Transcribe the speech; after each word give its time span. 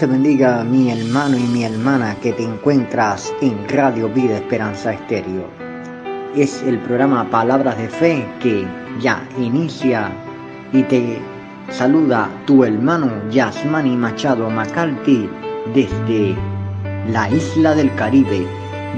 te 0.00 0.06
bendiga 0.06 0.64
mi 0.64 0.90
hermano 0.90 1.36
y 1.36 1.42
mi 1.42 1.62
hermana 1.62 2.16
que 2.22 2.32
te 2.32 2.42
encuentras 2.42 3.34
en 3.42 3.68
Radio 3.68 4.08
Vida 4.08 4.36
Esperanza 4.36 4.94
Estéreo. 4.94 5.44
Es 6.34 6.62
el 6.62 6.78
programa 6.78 7.28
Palabras 7.28 7.76
de 7.76 7.86
Fe 7.86 8.26
que 8.40 8.66
ya 9.02 9.22
inicia 9.38 10.10
y 10.72 10.84
te 10.84 11.20
saluda 11.68 12.30
tu 12.46 12.64
hermano 12.64 13.10
Yasmani 13.30 13.94
Machado 13.94 14.48
McCarthy 14.48 15.28
desde 15.74 16.34
la 17.12 17.28
isla 17.28 17.74
del 17.74 17.94
Caribe, 17.96 18.46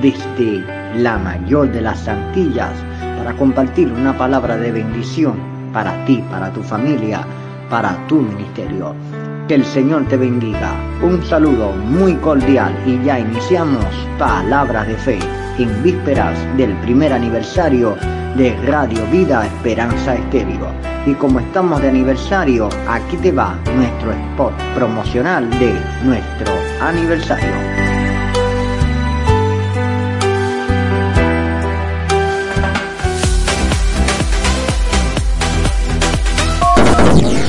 desde 0.00 0.64
la 1.02 1.18
mayor 1.18 1.72
de 1.72 1.80
las 1.80 2.06
Antillas, 2.06 2.76
para 3.18 3.36
compartir 3.36 3.92
una 3.92 4.16
palabra 4.16 4.56
de 4.56 4.70
bendición 4.70 5.34
para 5.72 6.04
ti, 6.04 6.22
para 6.30 6.52
tu 6.52 6.62
familia, 6.62 7.26
para 7.72 7.96
tu 8.06 8.16
ministerio. 8.16 8.94
Que 9.48 9.54
el 9.54 9.64
Señor 9.64 10.06
te 10.06 10.18
bendiga. 10.18 10.74
Un 11.02 11.24
saludo 11.24 11.72
muy 11.72 12.14
cordial 12.16 12.76
y 12.86 13.02
ya 13.02 13.18
iniciamos 13.18 13.86
Palabras 14.18 14.86
de 14.86 14.94
Fe 14.94 15.18
en 15.58 15.82
vísperas 15.82 16.38
del 16.58 16.74
primer 16.82 17.14
aniversario 17.14 17.96
de 18.36 18.54
Radio 18.66 19.00
Vida 19.10 19.46
Esperanza 19.46 20.14
Estéreo. 20.16 20.68
Y 21.06 21.14
como 21.14 21.40
estamos 21.40 21.80
de 21.80 21.88
aniversario, 21.88 22.68
aquí 22.86 23.16
te 23.16 23.32
va 23.32 23.56
nuestro 23.74 24.12
spot 24.12 24.52
promocional 24.74 25.48
de 25.58 25.72
nuestro 26.04 26.52
aniversario. 26.82 27.71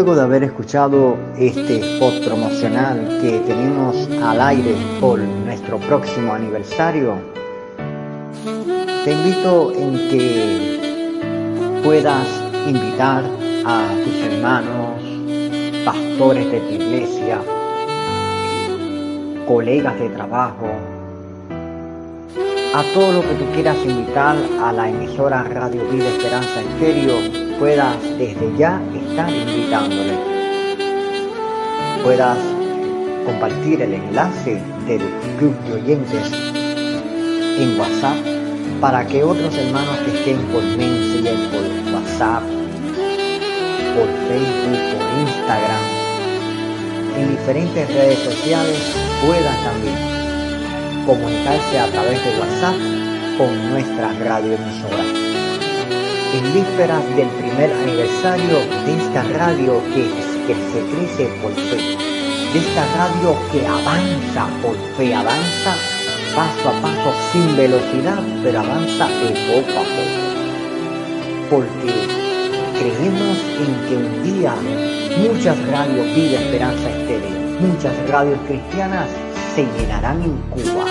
Luego 0.00 0.16
de 0.16 0.22
haber 0.22 0.44
escuchado 0.44 1.18
este 1.36 1.76
spot 1.76 2.24
promocional 2.24 3.18
que 3.20 3.38
tenemos 3.40 4.08
al 4.22 4.40
aire 4.40 4.74
por 4.98 5.18
nuestro 5.18 5.76
próximo 5.76 6.32
aniversario, 6.32 7.16
te 9.04 9.12
invito 9.12 9.74
en 9.74 9.92
que 10.08 11.80
puedas 11.84 12.26
invitar 12.66 13.24
a 13.66 13.88
tus 14.02 14.14
hermanos, 14.22 15.02
pastores 15.84 16.50
de 16.50 16.60
tu 16.60 16.72
iglesia, 16.76 17.38
colegas 19.46 20.00
de 20.00 20.08
trabajo, 20.08 20.70
a 22.74 22.82
todo 22.94 23.12
lo 23.12 23.20
que 23.20 23.34
tú 23.34 23.44
quieras 23.52 23.76
invitar 23.84 24.38
a 24.64 24.72
la 24.72 24.88
emisora 24.88 25.42
Radio 25.42 25.84
Vida 25.90 26.08
Esperanza 26.08 26.62
Estéreo, 26.62 27.39
puedas 27.60 28.02
desde 28.16 28.56
ya 28.56 28.80
estar 29.06 29.30
invitándole. 29.30 30.14
Puedas 32.02 32.38
compartir 33.26 33.82
el 33.82 33.92
enlace 33.92 34.62
del 34.86 35.02
club 35.38 35.54
de 35.66 35.74
oyentes 35.74 36.32
en 37.58 37.78
WhatsApp 37.78 38.16
para 38.80 39.06
que 39.06 39.22
otros 39.22 39.54
hermanos 39.54 39.94
que 40.06 40.16
estén 40.16 40.38
por 40.46 40.62
Messenger, 40.62 41.36
por 41.50 41.94
WhatsApp, 41.94 42.42
por 43.94 44.08
Facebook, 44.26 44.80
por 44.92 45.04
Instagram, 45.20 45.84
en 47.18 47.30
diferentes 47.30 47.94
redes 47.94 48.18
sociales 48.20 48.94
puedan 49.26 49.64
también 49.64 51.04
comunicarse 51.04 51.78
a 51.78 51.86
través 51.88 52.24
de 52.24 52.40
WhatsApp 52.40 52.76
con 53.36 53.70
nuestra 53.70 54.14
radioemisora. 54.24 55.09
En 56.32 56.54
vísperas 56.54 57.04
del 57.16 57.26
primer 57.28 57.72
aniversario 57.72 58.58
de 58.86 58.96
esta 58.96 59.24
radio 59.36 59.82
que, 59.92 60.06
que 60.46 60.54
se 60.54 60.80
crece 60.86 61.26
por 61.42 61.52
fe, 61.52 61.96
de 62.52 62.58
esta 62.60 62.86
radio 62.96 63.34
que 63.50 63.66
avanza 63.66 64.46
por 64.62 64.76
fe, 64.96 65.12
avanza 65.12 65.74
paso 66.36 66.68
a 66.68 66.82
paso 66.82 67.12
sin 67.32 67.56
velocidad, 67.56 68.22
pero 68.44 68.60
avanza 68.60 69.08
de 69.08 69.30
poco 69.50 69.80
a 69.80 69.82
poco. 69.82 70.20
Porque 71.50 71.92
creemos 72.78 73.38
en 73.58 73.88
que 73.88 73.96
un 73.96 74.22
día 74.22 74.54
muchas 75.18 75.58
radios 75.66 76.14
Vida 76.14 76.40
Esperanza 76.40 76.90
Estéreo, 76.90 77.60
muchas 77.60 78.08
radios 78.08 78.38
cristianas 78.46 79.08
se 79.56 79.66
llenarán 79.76 80.22
en 80.22 80.36
Cuba, 80.50 80.84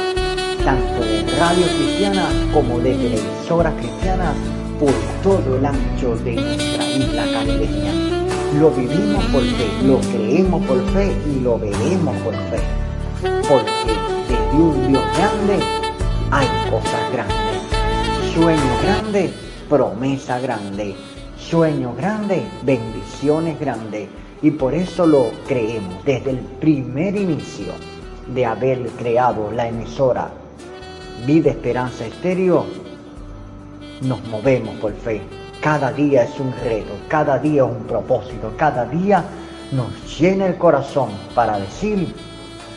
tanto 0.66 1.02
de 1.02 1.24
radio 1.40 1.66
cristianas 1.78 2.34
como 2.54 2.78
de 2.80 2.94
televisoras 2.94 3.74
cristianas 3.76 4.36
por 4.80 4.94
todo 5.22 5.58
el 5.58 5.66
ancho 5.66 6.16
de 6.24 6.36
nuestra 6.36 6.90
isla 6.90 7.26
caribeña. 7.34 7.94
Lo 8.60 8.72
vivimos 8.72 9.26
por 9.26 9.44
fe, 9.44 9.68
lo 9.86 10.00
creemos 10.00 10.66
por 10.66 10.82
fe 10.92 11.14
y 11.30 11.42
lo 11.42 11.60
veremos 11.60 12.16
por 12.18 12.34
fe. 12.34 12.60
Porque 13.22 13.94
desde 14.30 14.58
un 14.58 14.88
Dios 14.88 15.04
grande 15.18 15.60
hay 16.32 16.48
cosas 16.72 17.12
grandes. 17.12 17.62
Sueño 18.34 18.80
grande, 18.84 19.34
promesa 19.68 20.40
grande. 20.40 20.96
Sueño 21.38 21.94
grande, 21.96 22.44
bendiciones 22.64 23.60
grandes. 23.60 24.08
Y 24.42 24.52
por 24.52 24.74
eso 24.74 25.06
lo 25.06 25.32
creemos 25.46 26.06
desde 26.06 26.32
el 26.32 26.38
primer 26.38 27.18
inicio 27.18 27.74
de 28.34 28.46
haber 28.46 28.88
creado 28.98 29.52
la 29.52 29.68
emisora 29.68 30.32
Vida 31.26 31.50
Esperanza 31.50 32.06
Estéreo, 32.06 32.66
nos 34.02 34.24
movemos 34.28 34.76
por 34.76 34.94
fe. 34.94 35.22
Cada 35.62 35.92
día 35.92 36.24
es 36.24 36.40
un 36.40 36.54
reto, 36.64 36.94
cada 37.08 37.38
día 37.38 37.64
es 37.66 37.70
un 37.70 37.84
propósito, 37.84 38.54
cada 38.58 38.86
día 38.86 39.24
nos 39.72 40.20
llena 40.20 40.48
el 40.48 40.58
corazón 40.58 41.10
para 41.36 41.60
decir, 41.60 42.14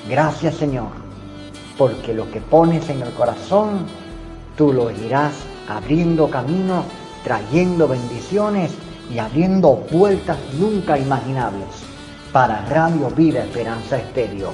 gracias 0.08 0.56
Señor, 0.56 0.88
porque 1.78 2.12
lo 2.12 2.30
que 2.30 2.40
pones 2.40 2.88
en 2.88 3.02
el 3.02 3.10
corazón, 3.10 3.86
tú 4.56 4.72
lo 4.72 4.90
irás 4.90 5.32
abriendo 5.68 6.28
camino, 6.28 6.84
trayendo 7.22 7.86
bendiciones 7.86 8.72
y 9.12 9.18
abriendo 9.18 9.76
puertas 9.90 10.38
nunca 10.58 10.98
imaginables 10.98 11.68
para 12.32 12.64
Radio 12.66 13.10
Vida 13.10 13.44
Esperanza 13.44 13.98
Estéreo. 13.98 14.50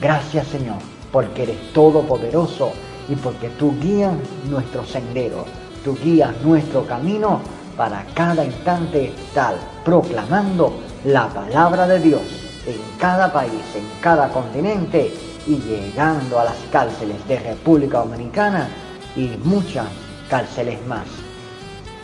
Gracias 0.00 0.48
Señor, 0.48 0.78
porque 1.10 1.44
eres 1.44 1.72
todopoderoso 1.72 2.72
y 3.08 3.16
porque 3.16 3.48
tú 3.50 3.74
guías 3.80 4.12
nuestro 4.50 4.84
sendero, 4.84 5.44
tú 5.84 5.96
guías 6.02 6.32
nuestro 6.42 6.86
camino 6.86 7.40
para 7.76 8.04
cada 8.14 8.44
instante 8.44 9.06
estar 9.08 9.54
proclamando 9.84 10.72
la 11.04 11.28
palabra 11.28 11.86
de 11.86 11.98
Dios 11.98 12.22
en 12.66 12.80
cada 12.98 13.32
país, 13.32 13.62
en 13.74 13.84
cada 14.00 14.28
continente 14.28 15.12
y 15.46 15.56
llegando 15.56 16.38
a 16.38 16.44
las 16.44 16.56
cárceles 16.70 17.26
de 17.26 17.38
República 17.38 17.98
Dominicana 17.98 18.68
y 19.16 19.30
muchas 19.44 19.86
cárceles 20.28 20.84
más. 20.86 21.06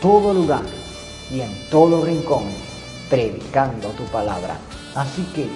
Todo 0.01 0.33
lugar 0.33 0.63
y 1.31 1.41
en 1.41 1.69
todo 1.69 2.03
rincón 2.03 2.43
predicando 3.09 3.89
tu 3.89 4.03
palabra. 4.05 4.57
Así 4.95 5.23
que 5.35 5.47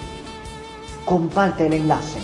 comparte 1.04 1.66
el 1.66 1.74
enlace, 1.74 2.18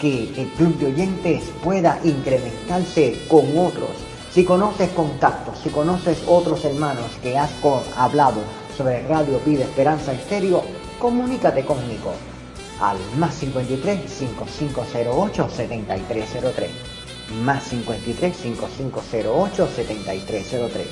que 0.00 0.30
el 0.40 0.48
club 0.56 0.78
de 0.78 0.86
oyentes 0.86 1.44
pueda 1.62 1.98
incrementarse 2.04 3.26
con 3.28 3.44
otros. 3.58 3.90
Si 4.34 4.44
conoces 4.44 4.90
contactos, 4.90 5.60
si 5.62 5.68
conoces 5.68 6.24
otros 6.26 6.64
hermanos 6.64 7.06
que 7.22 7.38
has 7.38 7.52
hablado 7.96 8.40
sobre 8.76 9.06
Radio 9.06 9.38
Vida 9.46 9.62
Esperanza 9.62 10.12
Estéreo, 10.12 10.64
comunícate 10.98 11.64
conmigo 11.64 12.12
al 12.80 12.96
más 13.16 13.32
53 13.36 14.10
5508 14.10 15.48
7303. 15.48 16.70
Más 17.44 17.62
53 17.62 18.36
5508 18.36 19.68
7303. 19.68 20.86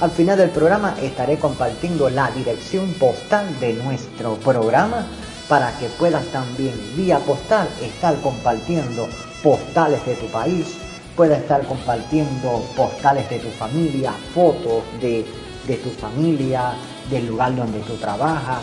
Al 0.00 0.10
final 0.10 0.38
del 0.38 0.50
programa 0.50 0.96
estaré 1.00 1.38
compartiendo 1.38 2.10
la 2.10 2.28
dirección 2.32 2.92
postal 2.94 3.60
de 3.60 3.74
nuestro 3.74 4.34
programa 4.34 5.06
para 5.48 5.70
que 5.78 5.86
puedas 5.90 6.24
también 6.32 6.74
vía 6.96 7.20
postal 7.20 7.68
estar 7.80 8.16
compartiendo 8.16 9.08
postales 9.44 10.04
de 10.06 10.16
tu 10.16 10.26
país, 10.26 10.79
puedas 11.20 11.40
estar 11.40 11.66
compartiendo 11.66 12.64
postales 12.74 13.28
de 13.28 13.40
tu 13.40 13.50
familia, 13.50 14.10
fotos 14.32 14.82
de, 15.02 15.26
de 15.66 15.76
tu 15.76 15.90
familia, 15.90 16.72
del 17.10 17.26
lugar 17.26 17.54
donde 17.54 17.80
tú 17.80 17.92
trabajas, 17.96 18.62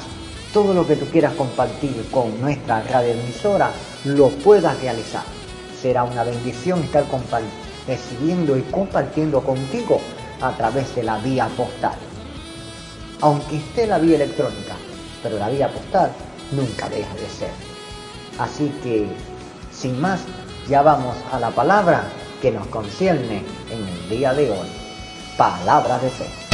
todo 0.51 0.73
lo 0.73 0.87
que 0.87 0.95
tú 0.95 1.05
quieras 1.05 1.33
compartir 1.33 1.93
con 2.09 2.41
nuestra 2.41 2.81
radioemisora, 2.81 3.69
lo 4.05 4.29
puedas 4.29 4.75
realizar. 4.81 5.21
Será 5.79 6.03
una 6.03 6.23
bendición 6.23 6.81
estar 6.81 7.05
recibiendo 7.85 8.57
y 8.57 8.63
compartiendo 8.63 9.41
contigo 9.41 10.01
a 10.41 10.51
través 10.53 10.95
de 10.95 11.03
la 11.03 11.19
vía 11.19 11.47
postal. 11.55 11.93
Aunque 13.21 13.57
esté 13.57 13.85
la 13.85 13.99
vía 13.99 14.15
electrónica, 14.15 14.73
pero 15.21 15.37
la 15.37 15.49
vía 15.49 15.71
postal 15.71 16.09
nunca 16.53 16.89
deja 16.89 17.13
de 17.13 17.29
ser. 17.29 17.51
Así 18.39 18.73
que, 18.81 19.05
sin 19.71 20.01
más, 20.01 20.21
ya 20.67 20.81
vamos 20.81 21.15
a 21.31 21.39
la 21.39 21.51
palabra 21.51 22.09
que 22.41 22.51
nos 22.51 22.67
concierne 22.67 23.43
en 23.71 23.87
el 23.87 24.09
día 24.09 24.33
de 24.33 24.51
hoy. 24.51 24.67
Palabra 25.37 25.99
de 25.99 26.09
fe. 26.09 26.47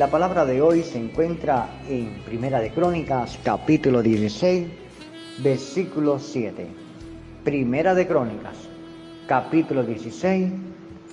la 0.00 0.10
palabra 0.10 0.46
de 0.46 0.62
hoy 0.62 0.82
se 0.82 0.96
encuentra 0.96 1.68
en 1.86 2.22
Primera 2.24 2.58
de 2.58 2.70
Crónicas, 2.70 3.38
capítulo 3.44 4.00
16, 4.02 4.66
versículo 5.42 6.18
7. 6.18 6.79
Primera 7.44 7.94
de 7.94 8.06
Crónicas, 8.06 8.56
capítulo 9.26 9.82
16, 9.82 10.52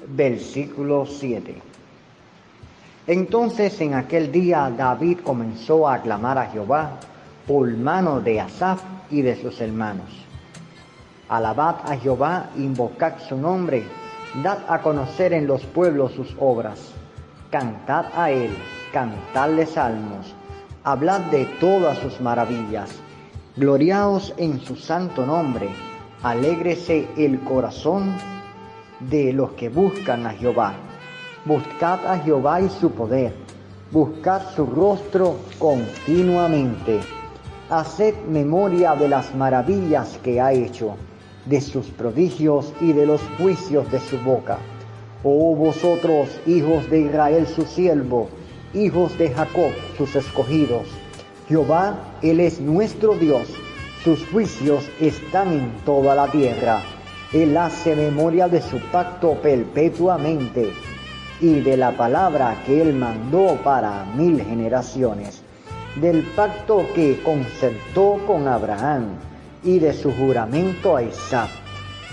versículo 0.10 1.06
7. 1.06 1.62
Entonces 3.08 3.80
en 3.82 3.94
aquel 3.94 4.32
día 4.32 4.72
David 4.76 5.20
comenzó 5.24 5.88
a 5.88 5.96
aclamar 5.96 6.38
a 6.38 6.48
Jehová 6.48 7.00
por 7.48 7.70
mano 7.78 8.20
de 8.20 8.42
Asaf 8.42 8.82
y 9.10 9.22
de 9.22 9.42
sus 9.42 9.62
hermanos. 9.62 10.26
Alabad 11.30 11.78
a 11.86 11.96
Jehová, 11.98 12.50
invocad 12.58 13.20
su 13.28 13.38
nombre, 13.38 13.84
dad 14.44 14.60
a 14.68 14.82
conocer 14.82 15.34
en 15.34 15.48
los 15.48 15.64
pueblos 15.64 16.12
sus 16.12 16.36
obras, 16.40 16.92
cantad 17.50 18.06
a 18.16 18.32
él 18.32 18.52
cantadle 18.92 19.66
salmos, 19.66 20.34
hablad 20.84 21.22
de 21.32 21.46
todas 21.60 21.98
sus 22.00 22.20
maravillas, 22.22 22.90
gloriaos 23.56 24.34
en 24.38 24.60
su 24.60 24.76
santo 24.76 25.26
nombre, 25.26 25.70
alégrese 26.24 27.08
el 27.18 27.40
corazón 27.42 28.16
de 29.00 29.34
los 29.34 29.52
que 29.52 29.69
buscan 29.69 30.25
a 30.25 30.31
Jehová. 30.31 30.74
Buscad 31.46 32.06
a 32.06 32.19
Jehová 32.19 32.62
y 32.62 32.69
su 32.69 32.92
poder, 32.92 33.34
buscad 33.92 34.42
su 34.56 34.66
rostro 34.66 35.38
continuamente. 35.60 37.00
Haced 37.69 38.16
memoria 38.28 38.96
de 38.96 39.10
las 39.10 39.34
maravillas 39.36 40.19
que 40.24 40.42
ha 40.42 40.52
hecho, 40.54 40.96
de 41.46 41.62
sus 41.62 41.88
prodigios 41.88 42.74
y 42.81 42.94
de 42.94 43.06
los 43.06 43.22
juicios 43.38 43.90
de 43.92 44.00
su 44.00 44.18
boca. 44.19 44.58
Oh 45.24 45.56
vosotros, 45.56 46.30
hijos 46.46 46.90
de 46.90 47.02
Israel 47.02 47.48
su 47.48 47.64
siervo, 47.64 48.30
hijos 48.74 49.18
de 49.18 49.30
Jacob, 49.30 49.72
sus 49.98 50.16
escogidos. 50.16 50.88
Jehová, 51.48 51.98
Él 52.22 52.40
es 52.40 52.60
nuestro 52.60 53.16
Dios, 53.16 53.48
sus 54.07 54.25
juicios 54.27 54.89
están 55.01 55.51
en 55.51 55.69
toda 55.83 56.15
la 56.15 56.31
tierra. 56.31 56.81
Él 57.33 57.57
hace 57.57 57.94
memoria 57.94 58.47
de 58.47 58.61
su 58.61 58.80
pacto 58.90 59.33
perpetuamente 59.42 60.71
y 61.42 61.59
de 61.59 61.76
la 61.76 61.92
palabra 61.92 62.64
que 62.66 62.81
Él 62.81 62.94
mandó 62.94 63.57
para 63.66 64.06
mil 64.16 64.42
generaciones, 64.42 65.42
del 65.97 66.23
pacto 66.37 66.85
que 66.95 67.21
concertó 67.21 68.18
con 68.26 68.47
Abraham 68.47 69.07
y 69.61 69.80
de 69.80 69.92
su 69.92 70.14
juramento 70.14 70.95
a 70.95 71.04
Isaac, 71.04 71.49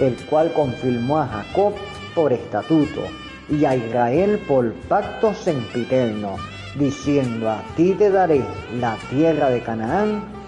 el 0.01 0.17
cual 0.29 0.53
confirmó 0.53 1.21
a 1.21 1.29
Jacob 1.29 1.75
por 2.13 2.33
estatuto 2.33 3.03
y 3.49 3.65
a 3.67 3.77
Israel 3.77 4.41
por 4.49 4.73
pacto 4.89 5.33
sempiterno, 5.33 6.39
diciendo, 6.75 7.49
a 7.49 7.63
ti 7.77 7.95
te 7.97 8.11
daré 8.11 8.43
la 8.81 8.97
tierra 9.11 9.49
de 9.49 9.61
Canaán, 9.63 10.44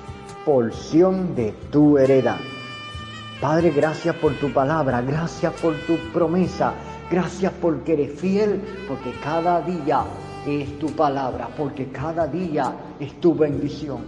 porción 0.46 1.34
de 1.34 1.50
tu 1.72 1.98
heredad. 1.98 2.38
Padre, 3.40 3.70
gracias 3.70 4.14
por 4.14 4.32
tu 4.34 4.52
palabra, 4.52 5.02
gracias 5.02 5.52
por 5.54 5.74
tu 5.88 5.96
promesa, 6.12 6.72
gracias 7.10 7.52
porque 7.60 7.94
eres 7.94 8.20
fiel, 8.20 8.62
porque 8.86 9.12
cada 9.24 9.60
día 9.62 10.04
es 10.46 10.78
tu 10.78 10.86
palabra, 10.92 11.48
porque 11.56 11.88
cada 11.88 12.28
día 12.28 12.72
es 13.00 13.20
tu 13.20 13.34
bendición, 13.34 14.04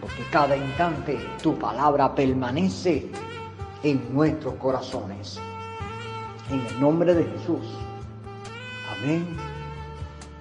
porque 0.00 0.22
cada 0.32 0.56
instante 0.56 1.18
tu 1.42 1.54
palabra 1.58 2.14
permanece 2.14 3.10
en 3.82 4.14
nuestros 4.14 4.54
corazones. 4.54 5.38
En 6.50 6.64
el 6.64 6.80
nombre 6.80 7.12
de 7.12 7.24
Jesús. 7.24 7.66
Amén 8.96 9.36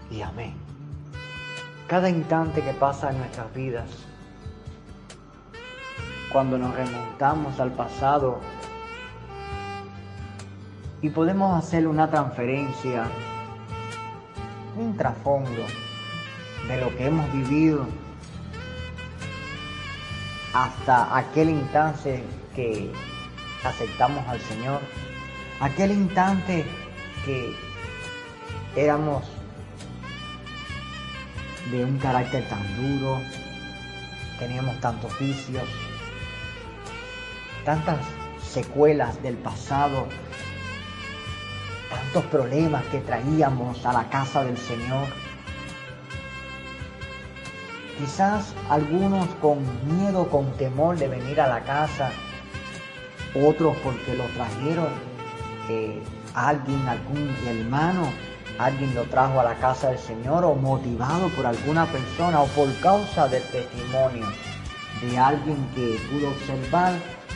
y 0.10 0.22
amén. 0.22 0.53
Cada 1.86 2.10
instante 2.10 2.62
que 2.62 2.74
pasa 2.74 3.10
en 3.10 3.17
nuestras 3.17 3.53
vidas, 3.53 4.07
cuando 6.38 6.60
nos 6.60 6.75
remontamos 6.75 7.60
al 7.60 7.72
pasado 7.72 8.39
y 11.01 11.10
podemos 11.10 11.58
hacer 11.58 11.88
una 11.88 12.12
transferencia, 12.12 13.06
un 14.77 14.96
trasfondo 14.96 15.63
de 16.67 16.79
lo 16.79 16.96
que 16.96 17.08
hemos 17.08 17.34
vivido 17.34 17.88
hasta 20.53 21.17
aquel 21.17 21.50
instante 21.50 22.24
que 22.56 22.94
aceptamos 23.63 24.24
al 24.27 24.39
Señor, 24.41 24.82
aquel 25.60 25.91
instante 25.91 26.67
que 27.25 27.56
éramos 28.75 29.24
de 31.72 31.84
un 31.84 31.98
carácter 31.98 32.48
tan 32.48 33.00
duro, 33.00 33.22
teníamos 34.38 34.79
tantos 34.82 35.17
vicios, 35.17 35.67
tantas 37.67 37.97
secuelas 38.41 39.21
del 39.21 39.36
pasado, 39.36 40.07
tantos 41.89 42.24
problemas 42.31 42.81
que 42.86 43.00
traíamos 43.00 43.86
a 43.86 43.91
la 43.91 44.07
casa 44.07 44.45
del 44.45 44.57
Señor. 44.57 45.05
Quizás 48.00 48.53
algunos 48.69 49.27
con 49.41 49.57
miedo, 49.86 50.29
con 50.29 50.50
temor 50.53 50.97
de 50.97 51.09
venir 51.09 51.41
a 51.41 51.47
la 51.47 51.62
casa, 51.65 52.09
otros 53.36 53.75
porque 53.83 54.15
lo 54.15 54.24
trajeron 54.27 54.88
eh, 55.67 56.01
alguien, 56.36 56.88
algún 56.88 57.36
hermano 57.45 58.07
alguien 58.59 58.95
lo 58.95 59.03
trajo 59.03 59.41
a 59.41 59.43
la 59.43 59.55
casa 59.55 59.89
del 59.89 60.00
Señor 60.00 60.45
o 60.45 60.55
motivado 60.55 61.27
por 61.36 61.45
alguna 61.45 61.86
persona 61.88 62.39
o 62.39 62.47
por 62.47 62.74
causa 62.79 63.27
del 63.27 63.43
testimonio 63.43 64.25
de 65.01 65.17
alguien 65.17 65.69
que 65.75 66.00
pudo 66.09 66.29
observar 66.29 66.93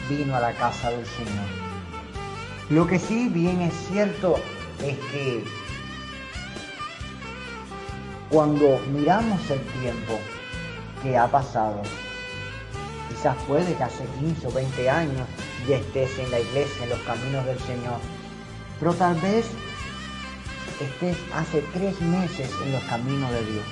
vino 0.10 0.36
a 0.36 0.40
la 0.40 0.54
casa 0.54 0.90
del 0.92 1.06
Señor. 1.06 1.48
Lo 2.70 2.88
que 2.88 3.00
sí 3.00 3.28
bien 3.30 3.62
es 3.62 3.74
cierto 3.90 4.36
es 4.80 4.98
que 5.12 5.44
cuando 8.30 8.80
miramos 8.94 9.42
el 9.50 9.60
tiempo 9.82 10.20
que 11.04 11.18
ha 11.18 11.28
pasado, 11.28 11.82
quizás 13.10 13.36
puede 13.48 13.76
que 13.76 13.84
hace 13.84 14.06
15 14.20 14.48
o 14.48 14.52
20 14.52 14.90
años 14.90 15.28
ya 15.68 15.78
estés 15.78 16.18
en 16.18 16.32
la 16.32 16.40
iglesia, 16.40 16.84
en 16.84 16.90
los 16.90 17.00
caminos 17.00 17.46
del 17.46 17.60
Señor, 17.60 18.00
pero 18.80 18.94
tal 18.94 19.16
vez 19.16 19.46
estés 20.80 21.18
hace 21.34 21.62
tres 21.74 22.00
meses 22.02 22.50
en 22.64 22.72
los 22.72 22.84
caminos 22.84 23.32
de 23.32 23.46
Dios. 23.46 23.66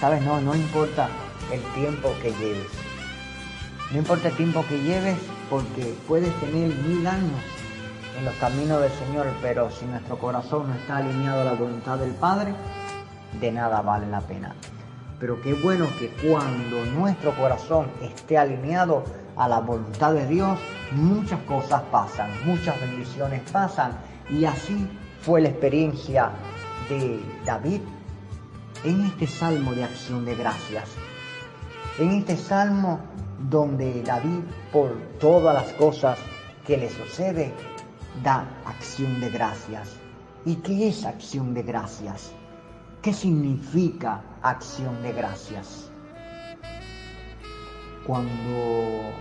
Sabes, 0.00 0.22
no, 0.22 0.40
no 0.40 0.54
importa 0.54 1.08
el 1.52 1.60
tiempo 1.74 2.14
que 2.22 2.30
lleves. 2.32 2.85
No 3.92 3.98
importa 3.98 4.28
el 4.28 4.36
tiempo 4.36 4.64
que 4.68 4.82
lleves 4.82 5.16
porque 5.48 5.94
puedes 6.08 6.34
tener 6.40 6.74
mil 6.74 7.06
años 7.06 7.40
en 8.18 8.24
los 8.24 8.34
caminos 8.34 8.80
del 8.80 8.90
Señor, 8.90 9.28
pero 9.40 9.70
si 9.70 9.84
nuestro 9.84 10.18
corazón 10.18 10.68
no 10.68 10.74
está 10.74 10.96
alineado 10.96 11.42
a 11.42 11.44
la 11.44 11.52
voluntad 11.52 11.98
del 11.98 12.12
Padre, 12.12 12.52
de 13.40 13.52
nada 13.52 13.82
vale 13.82 14.08
la 14.08 14.20
pena. 14.20 14.56
Pero 15.20 15.40
qué 15.40 15.54
bueno 15.54 15.86
que 15.98 16.08
cuando 16.08 16.84
nuestro 16.86 17.34
corazón 17.36 17.88
esté 18.02 18.36
alineado 18.36 19.04
a 19.36 19.48
la 19.48 19.60
voluntad 19.60 20.14
de 20.14 20.26
Dios, 20.26 20.58
muchas 20.92 21.40
cosas 21.42 21.82
pasan, 21.92 22.30
muchas 22.44 22.80
bendiciones 22.80 23.40
pasan. 23.52 23.92
Y 24.28 24.44
así 24.46 24.88
fue 25.20 25.40
la 25.40 25.50
experiencia 25.50 26.32
de 26.88 27.20
David 27.44 27.82
en 28.84 29.04
este 29.06 29.28
salmo 29.28 29.74
de 29.74 29.84
acción 29.84 30.24
de 30.24 30.34
gracias. 30.34 30.88
En 31.98 32.10
este 32.10 32.36
salmo 32.36 33.00
donde 33.50 34.02
David, 34.02 34.40
por 34.72 34.96
todas 35.18 35.54
las 35.54 35.72
cosas 35.74 36.18
que 36.66 36.76
le 36.76 36.90
sucede, 36.90 37.52
da 38.22 38.48
acción 38.64 39.20
de 39.20 39.30
gracias. 39.30 39.96
¿Y 40.44 40.56
qué 40.56 40.88
es 40.88 41.04
acción 41.04 41.54
de 41.54 41.62
gracias? 41.62 42.32
¿Qué 43.02 43.12
significa 43.12 44.22
acción 44.42 45.00
de 45.02 45.12
gracias? 45.12 45.90
Cuando 48.06 49.12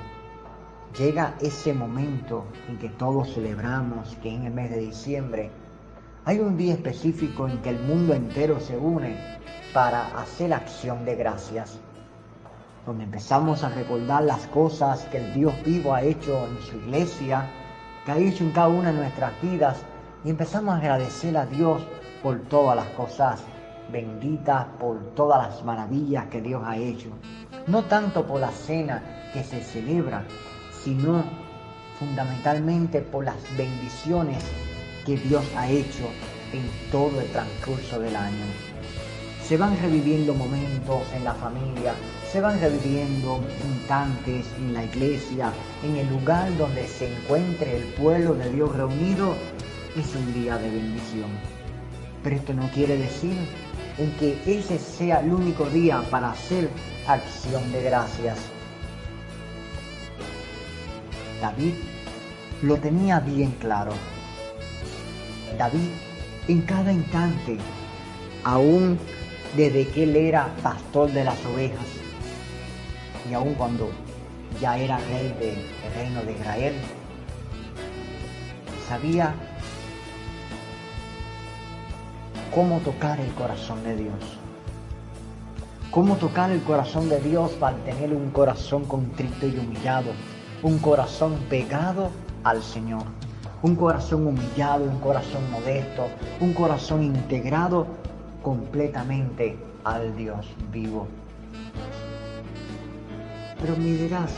llega 0.98 1.36
ese 1.42 1.74
momento 1.74 2.46
en 2.70 2.78
que 2.78 2.90
todos 2.90 3.34
celebramos, 3.34 4.16
que 4.22 4.34
en 4.34 4.44
el 4.46 4.54
mes 4.54 4.72
de 4.72 4.80
diciembre, 4.80 5.52
hay 6.24 6.40
un 6.40 6.58
día 6.58 6.74
específico 6.74 7.48
en 7.48 7.62
que 7.62 7.70
el 7.70 7.80
mundo 7.80 8.14
entero 8.14 8.60
se 8.60 8.78
une 8.78 9.18
para 9.74 10.20
hacer 10.20 10.54
acción 10.54 11.06
de 11.06 11.16
gracias, 11.16 11.80
donde 12.86 13.04
empezamos 13.04 13.64
a 13.64 13.70
recordar 13.70 14.24
las 14.24 14.46
cosas 14.48 15.06
que 15.06 15.18
el 15.18 15.34
Dios 15.34 15.54
vivo 15.64 15.94
ha 15.94 16.02
hecho 16.02 16.48
en 16.48 16.62
su 16.62 16.78
iglesia, 16.78 17.50
que 18.06 18.12
ha 18.12 18.18
hecho 18.18 18.44
en 18.44 18.52
cada 18.52 18.68
una 18.68 18.92
de 18.92 19.00
nuestras 19.00 19.32
vidas, 19.42 19.78
y 20.24 20.30
empezamos 20.30 20.76
a 20.76 20.78
agradecer 20.78 21.36
a 21.38 21.46
Dios 21.46 21.82
por 22.22 22.40
todas 22.44 22.76
las 22.76 22.88
cosas 22.90 23.42
benditas, 23.92 24.66
por 24.80 25.00
todas 25.16 25.48
las 25.48 25.64
maravillas 25.64 26.26
que 26.26 26.42
Dios 26.42 26.62
ha 26.66 26.78
hecho. 26.78 27.10
No 27.68 27.84
tanto 27.86 28.26
por 28.26 28.40
la 28.40 28.52
cena 28.52 29.30
que 29.34 29.44
se 29.44 29.62
celebra, 29.62 30.24
sino 30.84 31.24
fundamentalmente 32.00 33.02
por 33.02 33.26
las 33.26 33.36
bendiciones 33.58 34.44
que 35.06 35.18
Dios 35.18 35.44
ha 35.56 35.70
hecho 35.70 36.10
en 36.52 36.70
todo 36.92 37.20
el 37.22 37.32
transcurso 37.32 38.00
del 38.00 38.16
año. 38.16 38.46
Se 39.44 39.58
van 39.58 39.80
reviviendo 39.80 40.34
momentos 40.34 41.04
en 41.14 41.24
la 41.24 41.34
familia, 41.34 41.94
se 42.36 42.42
van 42.42 42.60
reviviendo 42.60 43.42
instantes 43.66 44.46
en 44.58 44.74
la 44.74 44.84
iglesia, 44.84 45.54
en 45.86 45.96
el 45.96 46.10
lugar 46.10 46.58
donde 46.58 46.86
se 46.86 47.08
encuentre 47.08 47.78
el 47.78 47.84
pueblo 47.94 48.34
de 48.34 48.52
Dios 48.52 48.76
reunido, 48.76 49.36
es 49.96 50.14
un 50.14 50.34
día 50.34 50.58
de 50.58 50.70
bendición. 50.70 51.30
Pero 52.22 52.36
esto 52.36 52.54
no 52.54 52.70
quiere 52.72 52.98
decir 52.98 53.38
en 53.98 54.12
que 54.18 54.38
ese 54.46 54.78
sea 54.78 55.22
el 55.22 55.32
único 55.34 55.66
día 55.70 56.02
para 56.12 56.32
hacer 56.32 56.70
acción 57.08 57.72
de 57.72 57.84
gracias. 57.84 58.38
David 61.40 61.76
lo 62.64 62.76
tenía 62.76 63.22
bien 63.22 63.52
claro. 63.62 63.94
David 65.58 65.88
en 66.50 66.62
cada 66.64 66.92
instante, 66.92 67.56
aún 68.44 69.00
desde 69.56 69.88
que 69.88 70.04
él 70.04 70.18
era 70.18 70.54
pastor 70.62 71.10
de 71.14 71.24
las 71.24 71.38
ovejas 71.46 72.05
y 73.30 73.34
aún 73.34 73.54
cuando 73.56 73.90
ya 74.60 74.78
era 74.78 74.98
rey 74.98 75.36
del 75.40 75.94
reino 75.96 76.24
de 76.24 76.34
Israel, 76.34 76.74
sabía 78.88 79.34
cómo 82.54 82.80
tocar 82.80 83.20
el 83.20 83.34
corazón 83.34 83.84
de 83.84 83.96
Dios. 83.96 84.40
Cómo 85.92 86.16
tocar 86.16 86.52
el 86.52 86.62
corazón 86.62 87.10
de 87.10 87.20
Dios 87.22 87.52
para 87.52 87.78
tener 87.78 88.14
un 88.14 88.30
corazón 88.32 88.86
contrito 88.86 89.48
y 89.48 89.58
humillado, 89.58 90.12
un 90.62 90.78
corazón 90.80 91.38
pegado 91.50 92.12
al 92.44 92.62
Señor, 92.62 93.04
un 93.62 93.76
corazón 93.76 94.28
humillado, 94.28 94.84
un 94.84 95.00
corazón 95.00 95.50
modesto, 95.52 96.08
un 96.42 96.54
corazón 96.54 97.04
integrado 97.04 97.88
completamente 98.44 99.58
al 99.84 100.16
Dios 100.16 100.46
vivo. 100.72 101.08
Pero 103.62 103.76
me 103.78 103.86
dirás, 103.86 104.32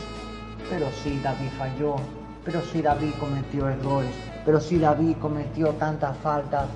pero 0.70 0.88
si 1.04 1.20
David 1.20 1.50
falló, 1.58 1.96
pero 2.46 2.62
si 2.62 2.82
David 2.82 3.12
cometió 3.20 3.68
errores, 3.68 4.12
pero 4.46 4.60
si 4.60 4.78
David 4.78 5.16
cometió 5.22 5.70
tantas 5.74 6.16
faltas, 6.18 6.68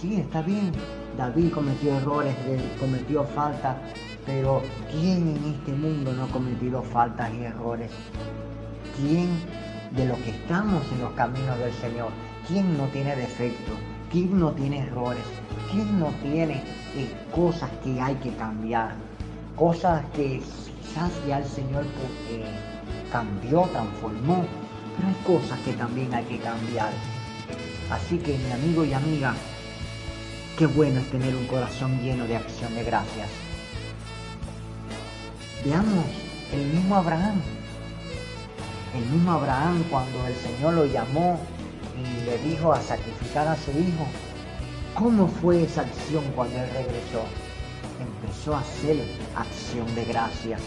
sí, 0.00 0.16
está 0.16 0.42
bien, 0.42 0.72
David 1.16 1.52
cometió 1.52 1.96
errores, 1.96 2.34
cometió 2.78 3.24
faltas, 3.24 3.76
pero 4.26 4.62
¿quién 4.90 5.36
en 5.36 5.54
este 5.54 5.72
mundo 5.72 6.12
no 6.12 6.24
ha 6.24 6.28
cometido 6.28 6.82
faltas 6.82 7.32
y 7.34 7.44
errores? 7.44 7.90
¿Quién 8.96 9.28
de 9.92 10.06
los 10.06 10.18
que 10.18 10.30
estamos 10.30 10.82
en 10.92 11.00
los 11.00 11.12
caminos 11.12 11.58
del 11.58 11.72
Señor, 11.72 12.10
quién 12.46 12.76
no 12.76 12.84
tiene 12.88 13.16
defectos? 13.16 13.76
¿Quién 14.10 14.38
no 14.38 14.52
tiene 14.52 14.80
errores? 14.80 15.24
¿Quién 15.70 16.00
no 16.00 16.06
tiene 16.22 16.62
eh, 16.94 17.10
cosas 17.34 17.70
que 17.84 18.00
hay 18.00 18.14
que 18.16 18.30
cambiar? 18.36 18.94
Cosas 19.56 20.02
que 20.14 20.40
quizás 20.88 21.10
ya 21.26 21.38
el 21.38 21.46
Señor 21.46 21.84
eh, 22.30 22.44
cambió, 23.12 23.62
transformó, 23.72 24.44
pero 24.96 25.08
hay 25.08 25.40
cosas 25.40 25.58
que 25.60 25.72
también 25.72 26.12
hay 26.14 26.24
que 26.24 26.38
cambiar. 26.38 26.90
Así 27.90 28.18
que 28.18 28.36
mi 28.38 28.52
amigo 28.52 28.84
y 28.84 28.92
amiga, 28.92 29.34
Qué 30.58 30.66
bueno 30.66 30.98
es 30.98 31.08
tener 31.08 31.36
un 31.36 31.46
corazón 31.46 32.00
lleno 32.02 32.26
de 32.26 32.36
acción 32.36 32.74
de 32.74 32.82
gracias. 32.82 33.28
Veamos 35.64 36.04
el 36.52 36.66
mismo 36.66 36.96
Abraham. 36.96 37.40
El 38.92 39.06
mismo 39.06 39.30
Abraham 39.34 39.84
cuando 39.88 40.26
el 40.26 40.34
Señor 40.34 40.74
lo 40.74 40.86
llamó 40.86 41.38
y 41.96 42.24
le 42.24 42.38
dijo 42.38 42.72
a 42.72 42.80
sacrificar 42.80 43.46
a 43.46 43.54
su 43.54 43.70
hijo. 43.70 44.04
¿Cómo 44.96 45.28
fue 45.28 45.62
esa 45.62 45.82
acción 45.82 46.24
cuando 46.34 46.56
él 46.56 46.68
regresó? 46.70 47.47
Empezó 48.00 48.54
a 48.54 48.60
hacer 48.60 48.96
acción 49.34 49.92
de 49.94 50.04
gracias. 50.04 50.60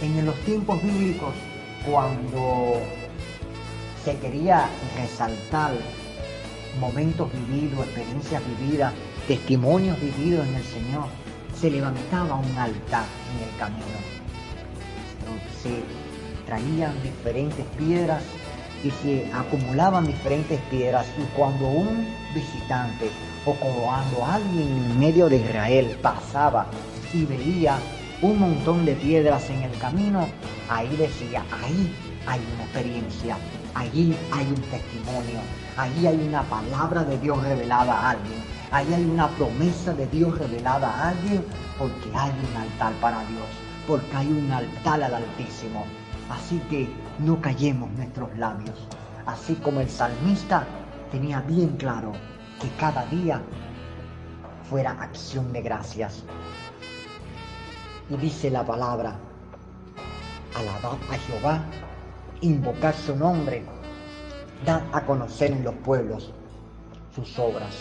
En 0.00 0.24
los 0.24 0.36
tiempos 0.40 0.82
bíblicos, 0.82 1.34
cuando 1.84 2.80
se 4.04 4.16
quería 4.18 4.68
resaltar 4.96 5.72
momentos 6.78 7.30
vividos, 7.32 7.86
experiencias 7.86 8.42
vividas, 8.58 8.94
testimonios 9.26 10.00
vividos 10.00 10.46
en 10.46 10.54
el 10.54 10.64
Señor, 10.64 11.06
se 11.60 11.70
levantaba 11.70 12.36
un 12.36 12.56
altar 12.56 13.04
en 13.34 13.48
el 13.48 13.58
camino. 13.58 13.84
Se 15.62 15.82
traían 16.46 16.94
diferentes 17.02 17.66
piedras 17.76 18.22
y 18.82 18.90
se 18.90 19.30
acumulaban 19.32 20.06
diferentes 20.06 20.60
piedras 20.70 21.06
y 21.18 21.24
cuando 21.36 21.66
un 21.68 22.06
visitante 22.34 23.10
o 23.44 23.54
cuando 23.54 24.24
alguien 24.24 24.68
en 24.68 24.98
medio 24.98 25.28
de 25.28 25.36
Israel 25.36 25.96
pasaba 26.02 26.66
y 27.12 27.24
veía 27.24 27.78
un 28.22 28.38
montón 28.38 28.84
de 28.84 28.94
piedras 28.94 29.48
en 29.50 29.62
el 29.62 29.78
camino, 29.78 30.26
ahí 30.68 30.94
decía, 30.96 31.42
ahí 31.62 31.94
hay 32.26 32.40
una 32.54 32.64
experiencia, 32.64 33.36
allí 33.74 34.14
hay 34.32 34.46
un 34.46 34.62
testimonio, 34.62 35.40
Allí 35.80 36.06
hay 36.06 36.16
una 36.28 36.42
palabra 36.42 37.04
de 37.04 37.16
Dios 37.18 37.42
revelada 37.42 37.94
a 37.94 38.10
alguien. 38.10 38.44
Allí 38.70 38.92
hay 38.92 39.04
una 39.04 39.28
promesa 39.28 39.94
de 39.94 40.06
Dios 40.08 40.38
revelada 40.38 40.88
a 40.88 41.08
alguien 41.08 41.42
porque 41.78 42.10
hay 42.14 42.30
un 42.30 42.56
altar 42.56 42.92
para 43.00 43.20
Dios, 43.20 43.46
porque 43.86 44.14
hay 44.14 44.26
un 44.26 44.52
altar 44.52 45.02
al 45.02 45.14
Altísimo. 45.14 45.86
Así 46.28 46.60
que 46.68 46.86
no 47.20 47.40
callemos 47.40 47.90
nuestros 47.92 48.36
labios. 48.38 48.88
Así 49.26 49.54
como 49.56 49.80
el 49.80 49.88
salmista 49.88 50.66
tenía 51.10 51.40
bien 51.42 51.76
claro 51.76 52.12
que 52.60 52.68
cada 52.78 53.04
día 53.06 53.40
fuera 54.68 54.92
acción 54.92 55.52
de 55.52 55.62
gracias. 55.62 56.24
Y 58.08 58.16
dice 58.16 58.50
la 58.50 58.64
palabra, 58.64 59.16
alabad 60.56 60.98
a 61.10 61.14
Jehová, 61.26 61.60
invocar 62.40 62.94
su 62.94 63.14
nombre, 63.14 63.64
dad 64.64 64.82
a 64.92 65.04
conocer 65.04 65.52
en 65.52 65.64
los 65.64 65.74
pueblos 65.76 66.32
sus 67.14 67.38
obras. 67.38 67.76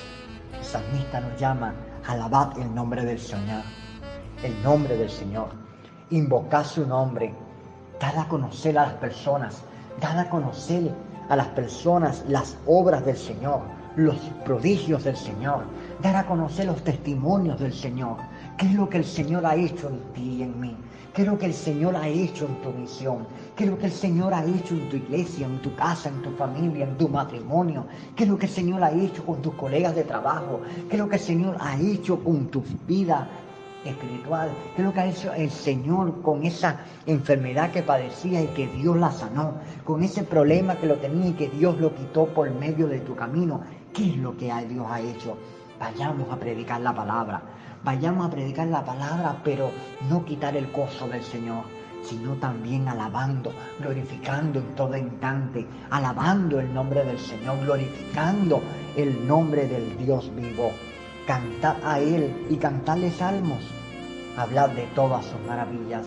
El 0.57 0.63
salmista 0.63 1.21
nos 1.21 1.39
llama, 1.39 1.73
alabad 2.05 2.57
el 2.59 2.73
nombre 2.75 3.05
del 3.05 3.19
Señor, 3.19 3.63
el 4.43 4.61
nombre 4.63 4.97
del 4.97 5.09
Señor, 5.09 5.49
invocar 6.09 6.65
su 6.65 6.85
nombre, 6.85 7.33
dad 7.99 8.17
a 8.17 8.27
conocer 8.27 8.77
a 8.77 8.83
las 8.83 8.93
personas, 8.93 9.61
dad 9.99 10.19
a 10.19 10.29
conocer 10.29 10.91
a 11.29 11.35
las 11.35 11.47
personas 11.47 12.23
las 12.27 12.57
obras 12.65 13.05
del 13.05 13.17
Señor, 13.17 13.61
los 13.95 14.15
prodigios 14.45 15.03
del 15.03 15.17
Señor, 15.17 15.63
dar 16.01 16.15
a 16.15 16.25
conocer 16.25 16.65
los 16.65 16.83
testimonios 16.83 17.59
del 17.59 17.73
Señor, 17.73 18.17
qué 18.57 18.67
es 18.67 18.73
lo 18.73 18.89
que 18.89 18.97
el 18.97 19.05
Señor 19.05 19.45
ha 19.45 19.55
hecho 19.55 19.89
en 19.89 19.99
ti 20.13 20.37
y 20.39 20.43
en 20.43 20.59
mí, 20.59 20.75
qué 21.13 21.23
es 21.23 21.27
lo 21.27 21.37
que 21.37 21.47
el 21.47 21.53
Señor 21.53 21.95
ha 21.97 22.07
hecho 22.07 22.45
en 22.45 22.61
tu 22.61 22.71
misión, 22.71 23.27
qué 23.55 23.65
es 23.65 23.69
lo 23.69 23.77
que 23.77 23.87
el 23.87 23.91
Señor 23.91 24.33
ha 24.33 24.45
hecho 24.45 24.73
en 24.73 24.89
tu 24.89 24.95
iglesia, 24.95 25.45
en 25.45 25.61
tu 25.61 25.75
casa, 25.75 26.09
en 26.09 26.21
tu 26.21 26.31
familia, 26.31 26.85
en 26.85 26.97
tu 26.97 27.09
matrimonio, 27.09 27.85
qué 28.15 28.23
es 28.23 28.29
lo 28.29 28.37
que 28.37 28.45
el 28.45 28.51
Señor 28.51 28.83
ha 28.83 28.91
hecho 28.91 29.25
con 29.25 29.41
tus 29.41 29.53
colegas 29.55 29.95
de 29.95 30.03
trabajo, 30.03 30.61
qué 30.89 30.95
es 30.95 30.99
lo 30.99 31.09
que 31.09 31.17
el 31.17 31.21
Señor 31.21 31.57
ha 31.59 31.77
hecho 31.79 32.23
con 32.23 32.47
tu 32.47 32.63
vida 32.87 33.27
espiritual. 33.85 34.49
¿Qué 34.75 34.81
es 34.81 34.87
lo 34.87 34.93
que 34.93 34.99
ha 34.99 35.05
hecho 35.07 35.33
el 35.33 35.49
Señor 35.49 36.21
con 36.21 36.43
esa 36.43 36.81
enfermedad 37.05 37.71
que 37.71 37.83
padecía 37.83 38.41
y 38.41 38.47
que 38.47 38.67
Dios 38.67 38.97
la 38.97 39.11
sanó? 39.11 39.55
Con 39.83 40.03
ese 40.03 40.23
problema 40.23 40.75
que 40.75 40.87
lo 40.87 40.95
tenía 40.97 41.29
y 41.29 41.33
que 41.33 41.49
Dios 41.49 41.79
lo 41.79 41.93
quitó 41.95 42.25
por 42.27 42.49
medio 42.51 42.87
de 42.87 42.99
tu 42.99 43.15
camino. 43.15 43.61
¿Qué 43.93 44.09
es 44.09 44.17
lo 44.17 44.35
que 44.37 44.53
Dios 44.67 44.85
ha 44.89 45.01
hecho? 45.01 45.37
Vayamos 45.79 46.31
a 46.31 46.37
predicar 46.37 46.81
la 46.81 46.93
palabra. 46.93 47.41
Vayamos 47.83 48.27
a 48.27 48.29
predicar 48.29 48.67
la 48.67 48.83
palabra, 48.83 49.39
pero 49.43 49.71
no 50.09 50.25
quitar 50.25 50.57
el 50.57 50.69
gozo 50.71 51.07
del 51.07 51.23
Señor, 51.23 51.63
sino 52.03 52.33
también 52.33 52.89
alabando, 52.89 53.53
glorificando 53.79 54.59
en 54.59 54.75
todo 54.75 54.97
instante, 54.97 55.65
alabando 55.89 56.59
el 56.59 56.73
nombre 56.73 57.05
del 57.05 57.17
Señor, 57.17 57.57
glorificando 57.61 58.61
el 58.97 59.25
nombre 59.25 59.65
del 59.67 59.97
Dios 59.97 60.29
vivo 60.35 60.71
cantad 61.29 61.75
a 61.83 61.99
Él 61.99 62.47
y 62.49 62.55
cantadle 62.55 63.11
salmos. 63.11 63.59
Hablad 64.35 64.69
de 64.69 64.87
todas 64.95 65.23
sus 65.23 65.39
maravillas. 65.47 66.03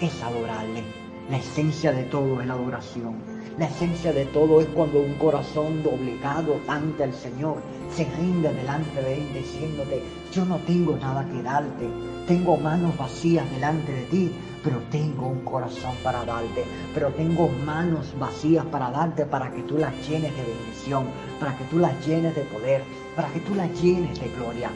Es 0.00 0.20
adorarle. 0.24 0.82
La 1.30 1.36
esencia 1.36 1.92
de 1.92 2.02
todo 2.02 2.40
es 2.40 2.48
la 2.48 2.54
adoración. 2.54 3.14
La 3.60 3.66
esencia 3.66 4.12
de 4.12 4.24
todo 4.24 4.60
es 4.60 4.66
cuando 4.74 4.98
un 4.98 5.14
corazón 5.14 5.84
doblegado 5.84 6.58
ante 6.66 7.04
el 7.04 7.14
Señor 7.14 7.58
se 7.94 8.06
rinde 8.16 8.52
delante 8.52 9.00
de 9.02 9.18
Él 9.18 9.28
diciéndote, 9.34 10.02
yo 10.32 10.44
no 10.44 10.56
tengo 10.66 10.96
nada 10.96 11.24
que 11.30 11.42
darte, 11.44 11.88
tengo 12.26 12.56
manos 12.56 12.96
vacías 12.96 13.48
delante 13.52 13.92
de 13.92 14.02
ti, 14.06 14.32
pero 14.66 14.80
tengo 14.90 15.28
un 15.28 15.44
corazón 15.44 15.94
para 16.02 16.24
darte, 16.24 16.64
pero 16.92 17.10
tengo 17.10 17.48
manos 17.64 18.12
vacías 18.18 18.64
para 18.66 18.90
darte 18.90 19.24
para 19.24 19.48
que 19.52 19.62
tú 19.62 19.78
las 19.78 19.94
llenes 20.08 20.36
de 20.36 20.42
bendición, 20.42 21.04
para 21.38 21.56
que 21.56 21.62
tú 21.66 21.78
las 21.78 22.04
llenes 22.04 22.34
de 22.34 22.42
poder, 22.42 22.82
para 23.14 23.28
que 23.28 23.38
tú 23.38 23.54
las 23.54 23.70
llenes 23.80 24.18
de 24.18 24.28
gloria, 24.30 24.68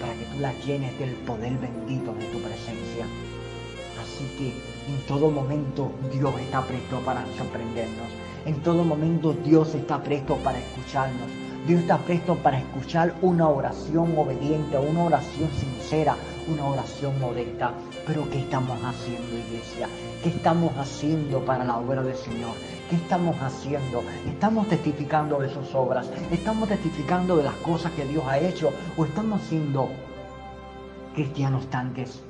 para 0.00 0.14
que 0.14 0.24
tú 0.24 0.40
las 0.40 0.66
llenes 0.66 0.98
del 0.98 1.10
poder 1.10 1.52
bendito 1.58 2.12
de 2.12 2.24
tu 2.24 2.40
presencia. 2.40 3.06
Así 4.02 4.26
que 4.36 4.48
en 4.92 4.98
todo 5.06 5.30
momento 5.30 5.92
Dios 6.12 6.34
está 6.40 6.62
presto 6.62 6.98
para 7.04 7.24
sorprendernos. 7.38 8.08
En 8.46 8.60
todo 8.64 8.82
momento 8.82 9.32
Dios 9.44 9.76
está 9.76 10.02
presto 10.02 10.34
para 10.38 10.58
escucharnos. 10.58 11.28
Dios 11.68 11.82
está 11.82 11.98
presto 11.98 12.34
para 12.34 12.58
escuchar 12.58 13.14
una 13.22 13.48
oración 13.48 14.18
obediente, 14.18 14.76
una 14.76 15.04
oración 15.04 15.48
sincera, 15.52 16.16
una 16.48 16.66
oración 16.66 17.18
modesta. 17.20 17.72
Pero 18.06 18.28
¿qué 18.28 18.40
estamos 18.40 18.78
haciendo, 18.84 19.38
iglesia? 19.38 19.88
¿Qué 20.22 20.28
estamos 20.28 20.76
haciendo 20.76 21.42
para 21.44 21.64
la 21.64 21.78
obra 21.78 22.02
del 22.02 22.16
Señor? 22.16 22.52
¿Qué 22.90 22.96
estamos 22.96 23.34
haciendo? 23.40 24.02
¿Estamos 24.28 24.68
testificando 24.68 25.38
de 25.38 25.48
sus 25.48 25.74
obras? 25.74 26.10
¿Estamos 26.30 26.68
testificando 26.68 27.36
de 27.36 27.44
las 27.44 27.54
cosas 27.56 27.92
que 27.92 28.04
Dios 28.04 28.22
ha 28.26 28.38
hecho? 28.38 28.72
¿O 28.98 29.06
estamos 29.06 29.40
siendo 29.42 29.88
cristianos 31.14 31.66
tanques? 31.68 32.20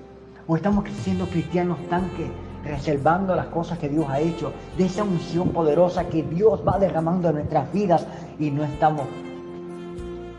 ¿O 0.46 0.54
estamos 0.54 0.84
siendo 1.02 1.26
cristianos 1.26 1.78
tanques 1.88 2.28
reservando 2.64 3.34
las 3.34 3.46
cosas 3.46 3.78
que 3.78 3.88
Dios 3.88 4.06
ha 4.08 4.20
hecho, 4.20 4.52
de 4.78 4.86
esa 4.86 5.04
unción 5.04 5.50
poderosa 5.50 6.08
que 6.08 6.22
Dios 6.22 6.62
va 6.66 6.78
derramando 6.78 7.28
en 7.28 7.34
nuestras 7.36 7.70
vidas 7.72 8.06
y 8.38 8.50
no 8.50 8.64
estamos 8.64 9.06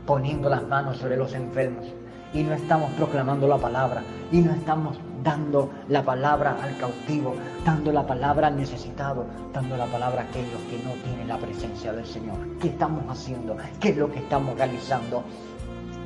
poniendo 0.08 0.50
las 0.50 0.68
manos 0.68 0.98
sobre 0.98 1.18
los 1.18 1.34
enfermos 1.34 1.86
y 2.34 2.44
no 2.44 2.54
estamos 2.54 2.92
proclamando 2.94 3.48
la 3.48 3.58
palabra 3.58 4.04
y 4.32 4.40
no 4.40 4.52
estamos 4.54 4.98
dando 5.26 5.72
la 5.90 6.04
palabra 6.04 6.56
al 6.62 6.78
cautivo, 6.78 7.34
dando 7.66 7.92
la 7.92 8.06
palabra 8.06 8.48
al 8.48 8.56
necesitado, 8.56 9.26
dando 9.52 9.76
la 9.76 9.88
palabra 9.88 10.22
a 10.22 10.26
aquellos 10.26 10.62
que 10.70 10.78
no 10.84 10.92
tienen 11.04 11.28
la 11.28 11.40
presencia 11.40 11.92
del 11.92 12.06
Señor. 12.06 12.38
¿Qué 12.62 12.68
estamos 12.68 13.04
haciendo? 13.10 13.58
¿Qué 13.80 13.90
es 13.90 13.98
lo 13.98 14.12
que 14.12 14.20
estamos 14.20 14.56
realizando? 14.56 15.24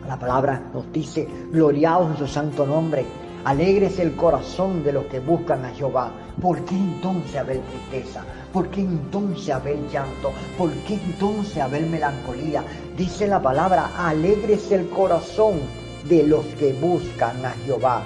La 0.08 0.18
palabra 0.18 0.64
nos 0.74 0.90
dice, 0.94 1.28
gloriados 1.52 2.12
en 2.12 2.18
su 2.18 2.28
santo 2.28 2.66
nombre, 2.66 3.06
alegres 3.44 4.00
el 4.00 4.16
corazón 4.16 4.84
de 4.86 4.94
los 4.94 5.06
que 5.08 5.20
buscan 5.20 5.66
a 5.66 5.70
Jehová. 5.72 6.12
¿Por 6.42 6.64
qué 6.64 6.76
entonces 6.76 7.36
haber 7.36 7.60
tristeza? 7.60 8.24
¿Por 8.54 8.70
qué 8.70 8.80
entonces 8.80 9.54
haber 9.54 9.78
llanto? 9.90 10.32
¿Por 10.58 10.72
qué 10.88 10.94
entonces 10.94 11.58
haber 11.58 11.86
melancolía? 11.88 12.64
Dice 12.96 13.28
la 13.28 13.42
palabra, 13.42 13.92
alegres 13.98 14.72
el 14.72 14.88
corazón 14.90 15.60
de 16.08 16.24
los 16.24 16.46
que 16.58 16.72
buscan 16.72 17.46
a 17.46 17.52
Jehová 17.66 18.02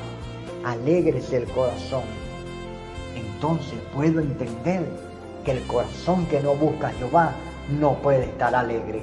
alegres 0.63 1.31
el 1.33 1.45
corazón. 1.45 2.03
Entonces 3.15 3.79
puedo 3.93 4.19
entender 4.21 4.85
que 5.43 5.51
el 5.51 5.63
corazón 5.63 6.25
que 6.27 6.41
no 6.41 6.55
busca 6.55 6.87
a 6.87 6.93
Jehová 6.93 7.33
no 7.79 7.95
puede 7.95 8.25
estar 8.25 8.55
alegre, 8.55 9.01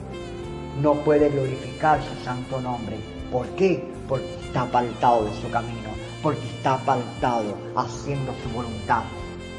no 0.83 0.95
puede 0.95 1.29
glorificar 1.29 2.01
su 2.03 2.25
santo 2.25 2.61
nombre. 2.61 2.97
¿Por 3.31 3.47
qué? 3.51 3.85
Porque 4.09 4.35
está 4.47 4.63
apartado 4.63 5.25
de 5.25 5.35
su 5.41 5.51
camino, 5.51 5.91
porque 6.23 6.47
está 6.47 6.75
apartado 6.75 7.55
haciendo 7.77 8.33
su 8.43 8.51
voluntad. 8.51 9.03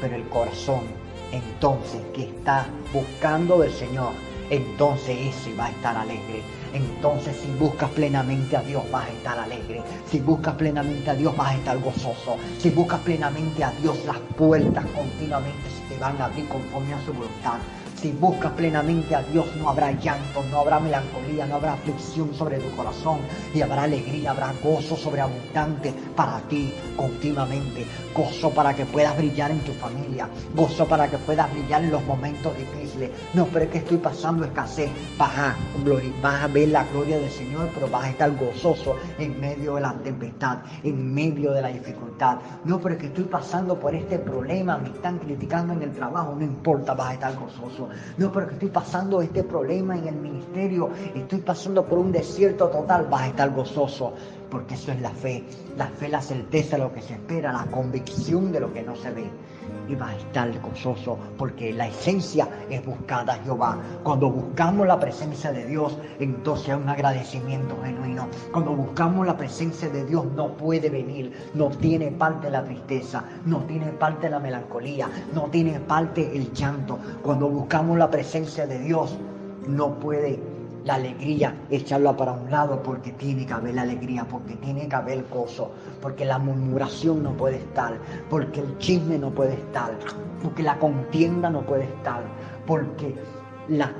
Pero 0.00 0.16
el 0.16 0.28
corazón, 0.28 0.80
entonces, 1.32 2.00
que 2.12 2.24
está 2.24 2.66
buscando 2.92 3.60
del 3.60 3.72
Señor, 3.72 4.12
entonces 4.50 5.34
ese 5.34 5.54
va 5.54 5.66
a 5.66 5.70
estar 5.70 5.96
alegre 5.96 6.42
entonces 6.72 7.36
si 7.36 7.50
buscas 7.58 7.90
plenamente 7.90 8.56
a 8.56 8.62
Dios 8.62 8.82
vas 8.90 9.06
a 9.06 9.12
estar 9.12 9.38
alegre. 9.38 9.82
Si 10.10 10.20
buscas 10.20 10.54
plenamente 10.54 11.10
a 11.10 11.14
Dios 11.14 11.36
vas 11.36 11.52
a 11.52 11.54
estar 11.56 11.78
gozoso. 11.78 12.36
Si 12.58 12.70
buscas 12.70 13.00
plenamente 13.00 13.62
a 13.62 13.72
Dios 13.72 13.98
las 14.06 14.18
puertas 14.36 14.84
continuamente 14.86 15.68
se 15.70 15.94
te 15.94 16.00
van 16.00 16.20
a 16.20 16.26
abrir 16.26 16.48
conforme 16.48 16.94
a 16.94 17.04
su 17.04 17.12
voluntad. 17.12 17.58
Si 18.02 18.10
buscas 18.10 18.50
plenamente 18.54 19.14
a 19.14 19.22
Dios 19.22 19.46
no 19.60 19.68
habrá 19.68 19.92
llanto, 19.92 20.42
no 20.50 20.58
habrá 20.58 20.80
melancolía, 20.80 21.46
no 21.46 21.54
habrá 21.54 21.74
aflicción 21.74 22.34
sobre 22.34 22.58
tu 22.58 22.68
corazón 22.74 23.20
y 23.54 23.60
habrá 23.60 23.84
alegría, 23.84 24.32
habrá 24.32 24.52
gozo 24.60 24.96
sobreabundante 24.96 25.94
para 26.16 26.40
ti 26.48 26.74
continuamente. 26.96 27.86
Gozo 28.12 28.50
para 28.50 28.74
que 28.74 28.86
puedas 28.86 29.16
brillar 29.16 29.52
en 29.52 29.60
tu 29.60 29.72
familia, 29.74 30.28
gozo 30.52 30.84
para 30.88 31.08
que 31.08 31.16
puedas 31.18 31.50
brillar 31.52 31.84
en 31.84 31.92
los 31.92 32.04
momentos 32.04 32.52
difíciles. 32.58 33.12
No, 33.34 33.46
pero 33.46 33.66
es 33.66 33.70
que 33.70 33.78
estoy 33.78 33.98
pasando 33.98 34.44
escasez. 34.44 34.90
Vas 35.16 35.38
a, 35.38 35.56
vas 36.20 36.42
a 36.42 36.48
ver 36.48 36.70
la 36.70 36.84
gloria 36.86 37.18
del 37.18 37.30
Señor, 37.30 37.70
pero 37.72 37.88
vas 37.88 38.06
a 38.06 38.10
estar 38.10 38.36
gozoso 38.36 38.96
en 39.16 39.40
medio 39.40 39.76
de 39.76 39.80
la 39.80 39.92
tempestad, 39.94 40.58
en 40.82 41.14
medio 41.14 41.52
de 41.52 41.62
la 41.62 41.68
dificultad. 41.68 42.38
No, 42.64 42.80
pero 42.80 42.96
es 42.96 43.00
que 43.00 43.06
estoy 43.06 43.24
pasando 43.24 43.78
por 43.78 43.94
este 43.94 44.18
problema, 44.18 44.76
me 44.76 44.88
están 44.88 45.20
criticando 45.20 45.72
en 45.72 45.82
el 45.82 45.92
trabajo, 45.92 46.34
no 46.36 46.44
importa, 46.44 46.94
vas 46.94 47.10
a 47.10 47.14
estar 47.14 47.36
gozoso 47.36 47.91
no, 48.16 48.32
pero 48.32 48.48
que 48.48 48.54
estoy 48.54 48.68
pasando 48.68 49.22
este 49.22 49.42
problema 49.44 49.96
en 49.96 50.08
el 50.08 50.16
ministerio, 50.16 50.90
estoy 51.14 51.40
pasando 51.40 51.84
por 51.84 51.98
un 51.98 52.12
desierto 52.12 52.68
total, 52.68 53.06
vas 53.10 53.22
a 53.22 53.26
estar 53.28 53.50
gozoso, 53.50 54.14
porque 54.50 54.74
eso 54.74 54.92
es 54.92 55.00
la 55.00 55.10
fe. 55.10 55.44
La 55.76 55.86
fe, 55.86 56.08
la 56.08 56.20
certeza 56.20 56.76
de 56.76 56.82
lo 56.82 56.92
que 56.92 57.02
se 57.02 57.14
espera, 57.14 57.52
la 57.52 57.66
convicción 57.70 58.52
de 58.52 58.60
lo 58.60 58.72
que 58.72 58.82
no 58.82 58.94
se 58.96 59.10
ve. 59.10 59.24
Y 59.88 59.94
vas 59.94 60.14
a 60.14 60.18
estar 60.18 60.60
gozoso, 60.60 61.18
porque 61.36 61.72
la 61.72 61.88
esencia 61.88 62.48
es 62.70 62.84
buscar 62.84 63.28
a 63.28 63.34
Jehová. 63.34 63.78
Cuando 64.02 64.30
buscamos 64.30 64.86
la 64.86 64.98
presencia 64.98 65.52
de 65.52 65.66
Dios, 65.66 65.96
entonces 66.18 66.70
hay 66.70 66.74
un 66.76 66.88
agradecimiento 66.88 67.76
genuino. 67.82 68.28
Cuando 68.52 68.72
buscamos 68.72 69.26
la 69.26 69.36
presencia 69.36 69.88
de 69.88 70.04
Dios, 70.04 70.24
no 70.36 70.56
puede 70.56 70.88
venir, 70.88 71.32
no 71.54 71.68
tiene 71.68 72.10
parte 72.12 72.50
la 72.50 72.64
tristeza, 72.64 73.24
no 73.44 73.58
tiene 73.64 73.86
parte 73.86 74.30
la 74.30 74.38
melancolía, 74.38 75.08
no 75.34 75.42
tiene 75.50 75.80
parte 75.80 76.36
el 76.36 76.52
llanto. 76.52 76.98
Cuando 77.22 77.48
buscamos 77.48 77.98
la 77.98 78.10
presencia 78.10 78.66
de 78.66 78.78
Dios, 78.78 79.16
no 79.66 79.94
puede 79.94 80.51
la 80.84 80.94
alegría, 80.94 81.54
echarla 81.70 82.16
para 82.16 82.32
un 82.32 82.50
lado 82.50 82.82
porque 82.82 83.12
tiene 83.12 83.46
que 83.46 83.52
haber 83.52 83.74
la 83.74 83.82
alegría, 83.82 84.26
porque 84.28 84.56
tiene 84.56 84.88
que 84.88 84.96
haber 84.96 85.24
gozo, 85.28 85.70
porque 86.00 86.24
la 86.24 86.38
murmuración 86.38 87.22
no 87.22 87.32
puede 87.32 87.56
estar, 87.56 87.94
porque 88.28 88.60
el 88.60 88.78
chisme 88.78 89.18
no 89.18 89.30
puede 89.30 89.54
estar, 89.54 89.96
porque 90.42 90.62
la 90.62 90.78
contienda 90.78 91.50
no 91.50 91.62
puede 91.62 91.84
estar, 91.84 92.22
porque 92.66 93.14
la 93.68 93.92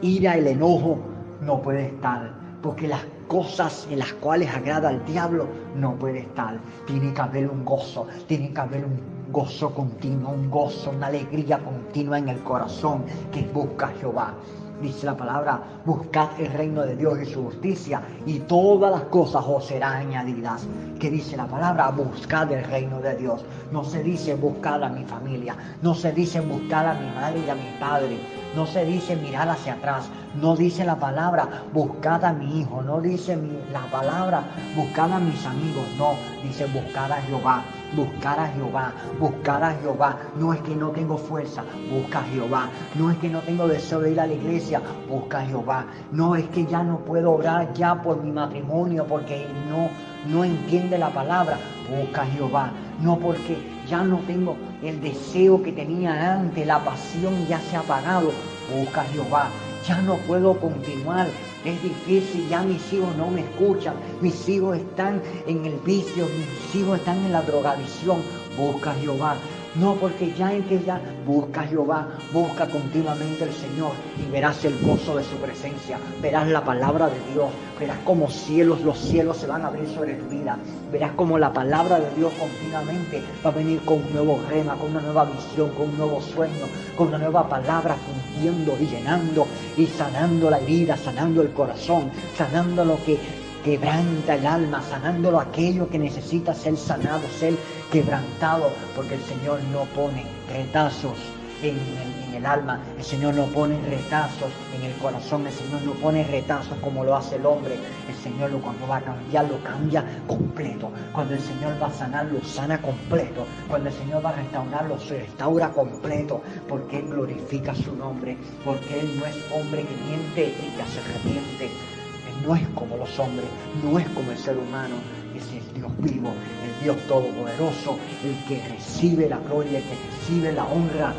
ira, 0.00 0.36
el 0.36 0.46
enojo 0.46 0.98
no 1.42 1.60
puede 1.60 1.86
estar, 1.86 2.32
porque 2.62 2.88
las 2.88 3.04
cosas 3.28 3.86
en 3.90 3.98
las 3.98 4.12
cuales 4.14 4.54
agrada 4.54 4.88
al 4.88 5.04
diablo 5.04 5.46
no 5.76 5.94
puede 5.96 6.20
estar. 6.20 6.58
Tiene 6.86 7.12
que 7.12 7.20
haber 7.20 7.48
un 7.48 7.64
gozo, 7.64 8.06
tiene 8.26 8.52
que 8.52 8.60
haber 8.60 8.84
un 8.84 8.98
gozo 9.30 9.74
continuo, 9.74 10.30
un 10.30 10.50
gozo, 10.50 10.90
una 10.90 11.08
alegría 11.08 11.58
continua 11.58 12.18
en 12.18 12.28
el 12.28 12.38
corazón 12.40 13.04
que 13.32 13.42
busca 13.42 13.88
Jehová 14.00 14.34
dice 14.80 15.06
la 15.06 15.16
palabra, 15.16 15.60
buscad 15.84 16.28
el 16.38 16.52
reino 16.52 16.82
de 16.82 16.96
Dios 16.96 17.18
y 17.20 17.26
su 17.26 17.44
justicia 17.44 18.02
y 18.26 18.40
todas 18.40 18.90
las 18.90 19.02
cosas 19.04 19.44
os 19.46 19.66
serán 19.66 20.08
añadidas. 20.08 20.66
Que 20.98 21.10
dice 21.10 21.36
la 21.36 21.46
palabra, 21.46 21.90
buscad 21.90 22.50
el 22.52 22.64
reino 22.64 23.00
de 23.00 23.16
Dios. 23.16 23.44
No 23.72 23.84
se 23.84 24.02
dice 24.02 24.34
buscad 24.34 24.82
a 24.82 24.88
mi 24.88 25.04
familia, 25.04 25.56
no 25.82 25.94
se 25.94 26.12
dice 26.12 26.40
buscad 26.40 26.88
a 26.88 26.94
mi 26.94 27.10
madre 27.14 27.40
y 27.46 27.50
a 27.50 27.54
mi 27.54 27.78
padre, 27.78 28.18
no 28.54 28.66
se 28.66 28.84
dice 28.84 29.16
mirar 29.16 29.48
hacia 29.48 29.74
atrás, 29.74 30.08
no 30.40 30.56
dice 30.56 30.84
la 30.84 30.98
palabra 30.98 31.64
buscad 31.72 32.24
a 32.24 32.32
mi 32.32 32.60
hijo, 32.60 32.82
no 32.82 33.00
dice 33.00 33.38
la 33.72 33.82
palabra 33.90 34.42
buscad 34.76 35.12
a 35.12 35.18
mis 35.18 35.44
amigos, 35.46 35.86
no, 35.98 36.14
dice 36.42 36.66
buscad 36.66 37.12
a 37.12 37.22
Jehová 37.22 37.64
buscar 37.94 38.38
a 38.40 38.48
Jehová, 38.48 38.92
buscar 39.18 39.62
a 39.62 39.74
Jehová. 39.74 40.18
No 40.36 40.52
es 40.52 40.60
que 40.62 40.74
no 40.74 40.90
tengo 40.90 41.16
fuerza, 41.16 41.64
busca 41.90 42.20
a 42.20 42.24
Jehová. 42.24 42.68
No 42.94 43.10
es 43.10 43.18
que 43.18 43.28
no 43.28 43.40
tengo 43.40 43.68
deseo 43.68 44.00
de 44.00 44.12
ir 44.12 44.20
a 44.20 44.26
la 44.26 44.34
iglesia, 44.34 44.80
busca 45.08 45.40
a 45.40 45.46
Jehová. 45.46 45.86
No 46.12 46.34
es 46.36 46.46
que 46.48 46.66
ya 46.66 46.82
no 46.82 46.98
puedo 46.98 47.32
orar 47.32 47.72
ya 47.74 48.02
por 48.02 48.22
mi 48.22 48.32
matrimonio 48.32 49.06
porque 49.06 49.46
no, 49.68 49.88
no 50.32 50.44
entiende 50.44 50.98
la 50.98 51.10
palabra, 51.10 51.58
busca 51.88 52.22
a 52.22 52.26
Jehová. 52.26 52.70
No 53.00 53.18
porque 53.18 53.73
ya 53.88 54.02
no 54.02 54.18
tengo 54.26 54.56
el 54.82 55.00
deseo 55.00 55.62
que 55.62 55.72
tenía 55.72 56.34
antes, 56.34 56.66
la 56.66 56.84
pasión 56.84 57.46
ya 57.46 57.60
se 57.60 57.76
ha 57.76 57.80
apagado, 57.80 58.32
busca 58.72 59.02
a 59.02 59.04
Jehová. 59.04 59.48
Ya 59.86 60.00
no 60.00 60.16
puedo 60.16 60.58
continuar 60.58 61.26
es 61.64 61.82
difícil, 61.82 62.46
ya 62.48 62.62
mis 62.62 62.92
hijos 62.92 63.16
no 63.16 63.28
me 63.28 63.40
escuchan, 63.40 63.94
mis 64.20 64.48
hijos 64.48 64.76
están 64.76 65.22
en 65.46 65.64
el 65.64 65.76
vicio, 65.78 66.26
mis 66.26 66.74
hijos 66.74 66.98
están 66.98 67.16
en 67.24 67.32
la 67.32 67.42
drogadicción. 67.42 68.18
Busca 68.56 68.92
a 68.92 68.94
Jehová, 68.94 69.36
no, 69.76 69.94
porque 69.96 70.32
ya 70.32 70.52
en 70.52 70.62
que 70.64 70.80
ya 70.82 71.00
busca 71.26 71.62
a 71.62 71.66
Jehová, 71.66 72.08
busca 72.32 72.66
continuamente 72.66 73.44
al 73.44 73.52
Señor 73.52 73.92
y 74.16 74.30
verás 74.30 74.64
el 74.64 74.78
gozo 74.80 75.16
de 75.16 75.24
su 75.24 75.36
presencia, 75.36 75.98
verás 76.22 76.48
la 76.48 76.64
palabra 76.64 77.08
de 77.08 77.32
Dios, 77.32 77.48
verás 77.78 77.98
como 78.04 78.30
cielos, 78.30 78.82
los 78.82 78.98
cielos 78.98 79.38
se 79.38 79.46
van 79.46 79.62
a 79.62 79.68
abrir 79.68 79.88
sobre 79.88 80.14
tu 80.14 80.28
vida, 80.28 80.56
verás 80.92 81.12
como 81.12 81.38
la 81.38 81.52
palabra 81.52 81.98
de 81.98 82.14
Dios 82.14 82.32
continuamente 82.34 83.22
va 83.44 83.50
a 83.50 83.52
venir 83.52 83.80
con 83.84 83.96
un 83.96 84.12
nuevo 84.12 84.40
rema, 84.48 84.74
con 84.76 84.90
una 84.90 85.00
nueva 85.00 85.24
visión, 85.24 85.70
con 85.70 85.88
un 85.88 85.98
nuevo 85.98 86.20
sueño, 86.20 86.66
con 86.96 87.08
una 87.08 87.18
nueva 87.18 87.48
palabra 87.48 87.96
fundiendo 87.96 88.76
y 88.80 88.86
llenando 88.86 89.46
y 89.76 89.86
sanando 89.86 90.50
la 90.50 90.58
herida, 90.58 90.96
sanando 90.96 91.42
el 91.42 91.52
corazón, 91.52 92.10
sanando 92.36 92.84
lo 92.84 93.02
que 93.04 93.18
quebranta 93.64 94.34
el 94.34 94.46
alma, 94.46 94.82
sanándolo 94.82 95.40
aquello 95.40 95.88
que 95.88 95.98
necesita 95.98 96.54
ser 96.54 96.76
sanado, 96.76 97.22
ser 97.40 97.54
quebrantado, 97.90 98.72
porque 98.94 99.14
el 99.14 99.22
Señor 99.22 99.60
no 99.72 99.84
pone 99.94 100.24
retazos 100.52 101.18
en 101.62 102.34
el, 102.34 102.44
alma, 102.44 102.80
el 102.98 103.04
Señor 103.04 103.34
no 103.34 103.46
pone 103.46 103.80
retazos 103.88 104.50
en 104.76 104.84
el 104.84 104.94
corazón, 104.96 105.46
el 105.46 105.52
Señor 105.52 105.82
no 105.82 105.92
pone 105.92 106.24
retazos 106.24 106.76
como 106.78 107.04
lo 107.04 107.16
hace 107.16 107.36
el 107.36 107.46
hombre, 107.46 107.76
el 108.08 108.14
Señor 108.16 108.50
cuando 108.60 108.86
va 108.86 108.98
a 108.98 109.00
cambiar 109.00 109.46
lo 109.48 109.62
cambia 109.62 110.04
completo, 110.26 110.90
cuando 111.12 111.34
el 111.34 111.40
Señor 111.40 111.80
va 111.82 111.86
a 111.86 111.92
sanar 111.92 112.26
lo 112.26 112.42
sana 112.44 112.80
completo, 112.82 113.46
cuando 113.68 113.88
el 113.88 113.94
Señor 113.94 114.24
va 114.24 114.30
a 114.30 114.36
restaurar 114.36 114.86
lo 114.86 114.96
restaura 114.96 115.70
completo, 115.70 116.42
porque 116.68 116.98
Él 116.98 117.06
glorifica 117.06 117.74
su 117.74 117.94
nombre, 117.96 118.36
porque 118.64 119.00
Él 119.00 119.18
no 119.18 119.26
es 119.26 119.36
hombre 119.52 119.84
que 119.84 119.96
miente 120.06 120.54
y 120.60 120.76
que 120.76 120.84
se 120.90 121.00
arrepiente, 121.00 121.64
Él 121.64 122.46
no 122.46 122.54
es 122.54 122.66
como 122.74 122.96
los 122.96 123.18
hombres, 123.18 123.46
no 123.82 123.98
es 123.98 124.08
como 124.08 124.32
el 124.32 124.38
ser 124.38 124.58
humano, 124.58 124.96
es 125.38 125.44
el 125.52 125.74
Dios 125.74 125.92
vivo, 125.98 126.30
el 126.30 126.84
Dios 126.84 126.96
todopoderoso, 127.08 127.98
el 128.24 128.44
que 128.46 128.66
recibe 128.68 129.28
la 129.28 129.38
gloria, 129.38 129.78
el 129.78 129.84
que 129.84 129.96
recibe 130.10 130.52
la 130.52 130.64
honra 130.64 131.14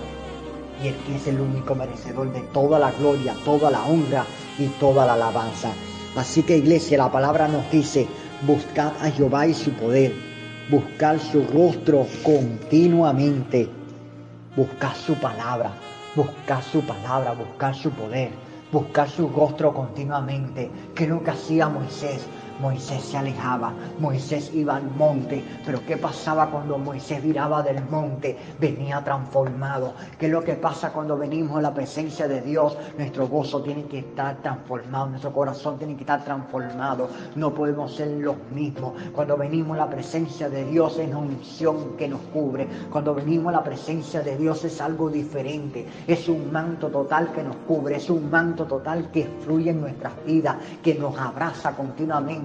y 0.83 0.87
el 0.87 0.95
que 0.95 1.15
es 1.15 1.27
el 1.27 1.39
único 1.39 1.75
merecedor 1.75 2.31
de 2.31 2.41
toda 2.41 2.79
la 2.79 2.91
gloria, 2.91 3.35
toda 3.43 3.71
la 3.71 3.83
honra 3.85 4.25
y 4.57 4.67
toda 4.79 5.05
la 5.05 5.13
alabanza. 5.13 5.71
Así 6.15 6.43
que 6.43 6.57
iglesia, 6.57 6.97
la 6.97 7.11
palabra 7.11 7.47
nos 7.47 7.69
dice, 7.71 8.07
buscad 8.45 8.93
a 9.01 9.09
Jehová 9.11 9.47
y 9.47 9.53
su 9.53 9.71
poder, 9.71 10.13
buscar 10.69 11.19
su 11.19 11.45
rostro 11.47 12.07
continuamente, 12.23 13.69
buscar 14.55 14.95
su 14.95 15.15
palabra, 15.15 15.71
buscar 16.15 16.63
su 16.63 16.81
palabra, 16.81 17.33
buscar 17.33 17.75
su 17.75 17.91
poder, 17.91 18.31
buscar 18.71 19.09
su 19.09 19.27
rostro 19.29 19.73
continuamente, 19.73 20.69
que 20.93 21.03
es 21.03 21.09
lo 21.09 21.23
que 21.23 21.31
hacía 21.31 21.67
Moisés, 21.67 22.25
Moisés 22.59 23.03
se 23.03 23.17
alejaba, 23.17 23.73
Moisés 23.99 24.51
iba 24.53 24.77
al 24.77 24.89
monte, 24.91 25.43
pero 25.65 25.85
¿qué 25.85 25.97
pasaba 25.97 26.49
cuando 26.49 26.77
Moisés 26.77 27.21
viraba 27.21 27.61
del 27.61 27.83
monte? 27.89 28.37
Venía 28.59 29.03
transformado. 29.03 29.93
¿Qué 30.17 30.27
es 30.27 30.31
lo 30.31 30.43
que 30.43 30.53
pasa 30.53 30.93
cuando 30.93 31.17
venimos 31.17 31.57
a 31.57 31.61
la 31.61 31.73
presencia 31.73 32.27
de 32.27 32.41
Dios? 32.41 32.77
Nuestro 32.97 33.27
gozo 33.27 33.61
tiene 33.61 33.83
que 33.85 33.99
estar 33.99 34.37
transformado, 34.41 35.07
nuestro 35.07 35.33
corazón 35.33 35.77
tiene 35.77 35.95
que 35.95 36.01
estar 36.01 36.23
transformado. 36.23 37.09
No 37.35 37.53
podemos 37.53 37.93
ser 37.93 38.07
los 38.07 38.35
mismos. 38.53 38.93
Cuando 39.13 39.35
venimos 39.35 39.77
a 39.77 39.81
la 39.81 39.89
presencia 39.89 40.49
de 40.49 40.63
Dios 40.65 40.97
es 40.97 41.09
una 41.09 41.19
unción 41.19 41.97
que 41.97 42.07
nos 42.07 42.21
cubre. 42.33 42.67
Cuando 42.91 43.13
venimos 43.13 43.53
a 43.53 43.57
la 43.57 43.63
presencia 43.63 44.21
de 44.21 44.37
Dios 44.37 44.63
es 44.63 44.79
algo 44.79 45.09
diferente. 45.09 45.85
Es 46.07 46.29
un 46.29 46.51
manto 46.51 46.87
total 46.87 47.31
que 47.33 47.43
nos 47.43 47.55
cubre, 47.67 47.97
es 47.97 48.09
un 48.09 48.29
manto 48.29 48.65
total 48.65 49.11
que 49.11 49.25
fluye 49.43 49.71
en 49.71 49.81
nuestras 49.81 50.13
vidas, 50.25 50.55
que 50.81 50.95
nos 50.95 51.17
abraza 51.17 51.75
continuamente 51.75 52.44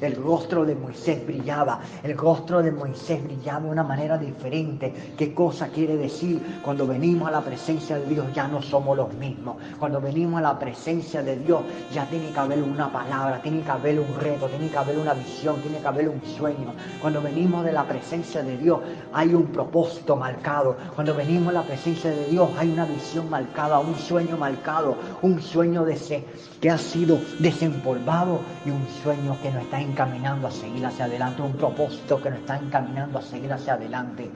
el 0.00 0.16
rostro 0.16 0.64
de 0.64 0.74
Moisés 0.74 1.24
brillaba, 1.26 1.80
el 2.02 2.16
rostro 2.16 2.62
de 2.62 2.70
Moisés 2.70 3.22
brillaba 3.24 3.60
de 3.60 3.70
una 3.70 3.82
manera 3.82 4.18
diferente. 4.18 4.92
¿Qué 5.16 5.34
cosa 5.34 5.68
quiere 5.68 5.96
decir? 5.96 6.60
Cuando 6.64 6.86
venimos 6.86 7.28
a 7.28 7.32
la 7.32 7.40
presencia 7.40 7.98
de 7.98 8.06
Dios 8.06 8.26
ya 8.34 8.48
no 8.48 8.62
somos 8.62 8.96
los 8.96 9.12
mismos. 9.14 9.56
Cuando 9.78 10.00
venimos 10.00 10.38
a 10.38 10.42
la 10.42 10.58
presencia 10.58 11.22
de 11.22 11.36
Dios 11.36 11.60
ya 11.92 12.06
tiene 12.06 12.30
que 12.30 12.38
haber 12.38 12.62
una 12.62 12.90
palabra, 12.92 13.40
tiene 13.42 13.62
que 13.62 13.70
haber 13.70 14.00
un 14.00 14.14
reto, 14.20 14.46
tiene 14.46 14.68
que 14.68 14.76
haber 14.76 14.98
una 14.98 15.14
visión, 15.14 15.60
tiene 15.60 15.78
que 15.78 15.88
haber 15.88 16.08
un 16.08 16.22
sueño. 16.24 16.72
Cuando 17.00 17.22
venimos 17.22 17.64
de 17.64 17.72
la 17.72 17.84
presencia 17.84 18.42
de 18.42 18.56
Dios 18.56 18.80
hay 19.12 19.34
un 19.34 19.46
propósito 19.46 20.16
marcado. 20.16 20.76
Cuando 20.94 21.14
venimos 21.14 21.48
a 21.50 21.60
la 21.60 21.62
presencia 21.62 22.10
de 22.10 22.26
Dios 22.26 22.48
hay 22.58 22.70
una 22.70 22.84
visión 22.84 23.30
marcada, 23.30 23.78
un 23.78 23.94
sueño 23.96 24.36
marcado, 24.36 24.96
un 25.22 25.40
sueño 25.40 25.84
de 25.84 25.94
ese 25.94 26.24
que 26.60 26.70
ha 26.70 26.78
sido 26.78 27.18
desempolvado 27.38 28.40
y 28.64 28.70
un 28.70 28.86
sueño 29.02 29.36
que 29.42 29.50
nos 29.50 29.62
está 29.62 29.80
encaminando 29.80 30.48
a 30.48 30.50
seguir 30.50 30.84
hacia 30.84 31.04
adelante, 31.04 31.42
un 31.42 31.52
propósito 31.52 32.20
que 32.20 32.30
nos 32.30 32.40
está 32.40 32.56
encaminando 32.56 33.18
a 33.18 33.22
seguir 33.22 33.52
hacia 33.52 33.74
adelante. 33.74 34.30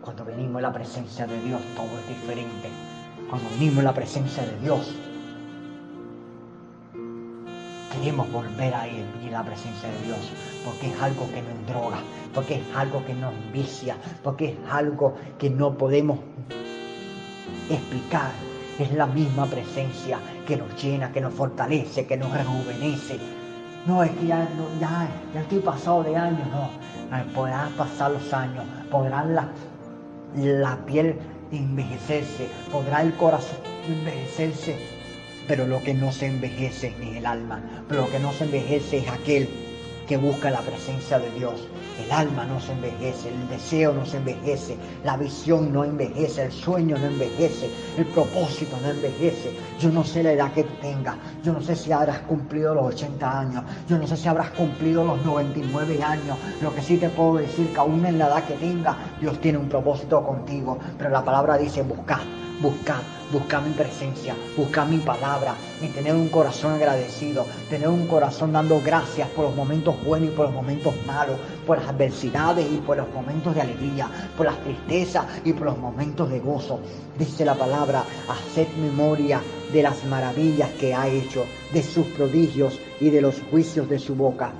Cuando 0.00 0.24
venimos 0.24 0.58
a 0.58 0.62
la 0.62 0.72
presencia 0.72 1.26
de 1.26 1.40
Dios, 1.42 1.60
todo 1.76 1.98
es 1.98 2.08
diferente. 2.08 2.68
Cuando 3.28 3.48
venimos 3.50 3.78
a 3.80 3.82
la 3.82 3.94
presencia 3.94 4.42
de 4.42 4.58
Dios, 4.60 4.94
queremos 7.92 8.32
volver 8.32 8.74
a 8.74 8.88
ir 8.88 9.04
y 9.22 9.28
la 9.28 9.44
presencia 9.44 9.90
de 9.90 10.06
Dios, 10.06 10.18
porque 10.64 10.88
es 10.88 11.02
algo 11.02 11.28
que 11.30 11.42
nos 11.42 11.66
droga, 11.66 11.98
porque 12.34 12.54
es 12.54 12.62
algo 12.76 13.04
que 13.04 13.14
nos 13.14 13.34
vicia, 13.52 13.96
porque 14.22 14.50
es 14.50 14.56
algo 14.70 15.14
que 15.38 15.50
no 15.50 15.76
podemos 15.76 16.18
explicar. 17.68 18.30
Es 18.78 18.90
la 18.92 19.04
misma 19.04 19.44
presencia 19.44 20.18
que 20.46 20.56
nos 20.56 20.82
llena, 20.82 21.12
que 21.12 21.20
nos 21.20 21.34
fortalece, 21.34 22.06
que 22.06 22.16
nos 22.16 22.32
rejuvenece, 22.32 23.18
no, 23.86 24.02
es 24.02 24.10
que 24.12 24.26
ya, 24.26 24.48
ya, 24.80 25.08
estoy 25.34 25.60
pasado 25.60 26.02
de 26.02 26.16
años, 26.16 26.46
no. 26.52 26.70
Podrán 27.34 27.72
pasar 27.72 28.12
los 28.12 28.32
años, 28.32 28.64
podrán 28.90 29.34
la, 29.34 29.48
la 30.36 30.76
piel 30.86 31.18
envejecerse, 31.50 32.48
podrá 32.70 33.02
el 33.02 33.14
corazón 33.14 33.58
envejecerse, 33.88 34.76
pero 35.48 35.66
lo 35.66 35.82
que 35.82 35.94
no 35.94 36.12
se 36.12 36.26
envejece 36.26 36.94
es 37.00 37.16
el 37.16 37.26
alma, 37.26 37.60
pero 37.88 38.02
lo 38.02 38.10
que 38.10 38.20
no 38.20 38.32
se 38.32 38.44
envejece 38.44 38.98
es 38.98 39.08
aquel 39.08 39.48
que 40.10 40.16
busca 40.16 40.50
la 40.50 40.58
presencia 40.58 41.20
de 41.20 41.30
Dios, 41.38 41.54
el 42.04 42.10
alma 42.10 42.44
no 42.44 42.58
se 42.58 42.72
envejece, 42.72 43.28
el 43.28 43.48
deseo 43.48 43.92
no 43.92 44.04
se 44.04 44.16
envejece, 44.16 44.76
la 45.04 45.16
visión 45.16 45.72
no 45.72 45.84
envejece, 45.84 46.46
el 46.46 46.50
sueño 46.50 46.98
no 46.98 47.06
envejece, 47.06 47.70
el 47.96 48.06
propósito 48.06 48.76
no 48.82 48.90
envejece. 48.90 49.56
Yo 49.78 49.88
no 49.90 50.02
sé 50.02 50.24
la 50.24 50.32
edad 50.32 50.52
que 50.52 50.64
tengas, 50.64 51.14
yo 51.44 51.52
no 51.52 51.62
sé 51.62 51.76
si 51.76 51.92
habrás 51.92 52.18
cumplido 52.22 52.74
los 52.74 52.86
80 52.86 53.38
años, 53.38 53.62
yo 53.88 53.98
no 53.98 54.06
sé 54.08 54.16
si 54.16 54.26
habrás 54.26 54.50
cumplido 54.50 55.04
los 55.04 55.24
99 55.24 56.02
años. 56.02 56.36
Lo 56.60 56.74
que 56.74 56.82
sí 56.82 56.96
te 56.96 57.08
puedo 57.08 57.36
decir 57.36 57.72
que 57.72 57.78
aún 57.78 58.04
en 58.04 58.18
la 58.18 58.26
edad 58.26 58.44
que 58.46 58.54
tengas, 58.54 58.96
Dios 59.20 59.40
tiene 59.40 59.58
un 59.58 59.68
propósito 59.68 60.26
contigo. 60.26 60.76
Pero 60.98 61.10
la 61.10 61.24
palabra 61.24 61.56
dice 61.56 61.82
buscar 61.82 62.18
buscar, 62.60 63.00
buscar 63.32 63.62
mi 63.62 63.72
presencia, 63.72 64.34
buscar 64.56 64.86
mi 64.86 64.98
palabra 64.98 65.54
y 65.80 65.86
tener 65.88 66.14
un 66.14 66.28
corazón 66.28 66.74
agradecido, 66.74 67.46
tener 67.68 67.88
un 67.88 68.06
corazón 68.06 68.52
dando 68.52 68.80
gracias 68.80 69.28
por 69.30 69.46
los 69.46 69.56
momentos 69.56 70.02
buenos 70.04 70.30
y 70.30 70.32
por 70.32 70.46
los 70.46 70.54
momentos 70.54 70.94
malos, 71.06 71.36
por 71.66 71.78
las 71.78 71.88
adversidades 71.88 72.66
y 72.70 72.76
por 72.78 72.96
los 72.96 73.12
momentos 73.12 73.54
de 73.54 73.62
alegría, 73.62 74.08
por 74.36 74.46
las 74.46 74.62
tristezas 74.62 75.26
y 75.44 75.52
por 75.52 75.66
los 75.66 75.78
momentos 75.78 76.30
de 76.30 76.40
gozo. 76.40 76.80
Dice 77.18 77.44
la 77.44 77.54
palabra, 77.54 78.04
haced 78.28 78.68
memoria 78.80 79.40
de 79.72 79.82
las 79.82 80.04
maravillas 80.04 80.70
que 80.78 80.94
ha 80.94 81.08
hecho, 81.08 81.44
de 81.72 81.82
sus 81.82 82.06
prodigios 82.08 82.78
y 83.00 83.10
de 83.10 83.20
los 83.20 83.40
juicios 83.50 83.88
de 83.88 83.98
su 83.98 84.14
boca. 84.14 84.52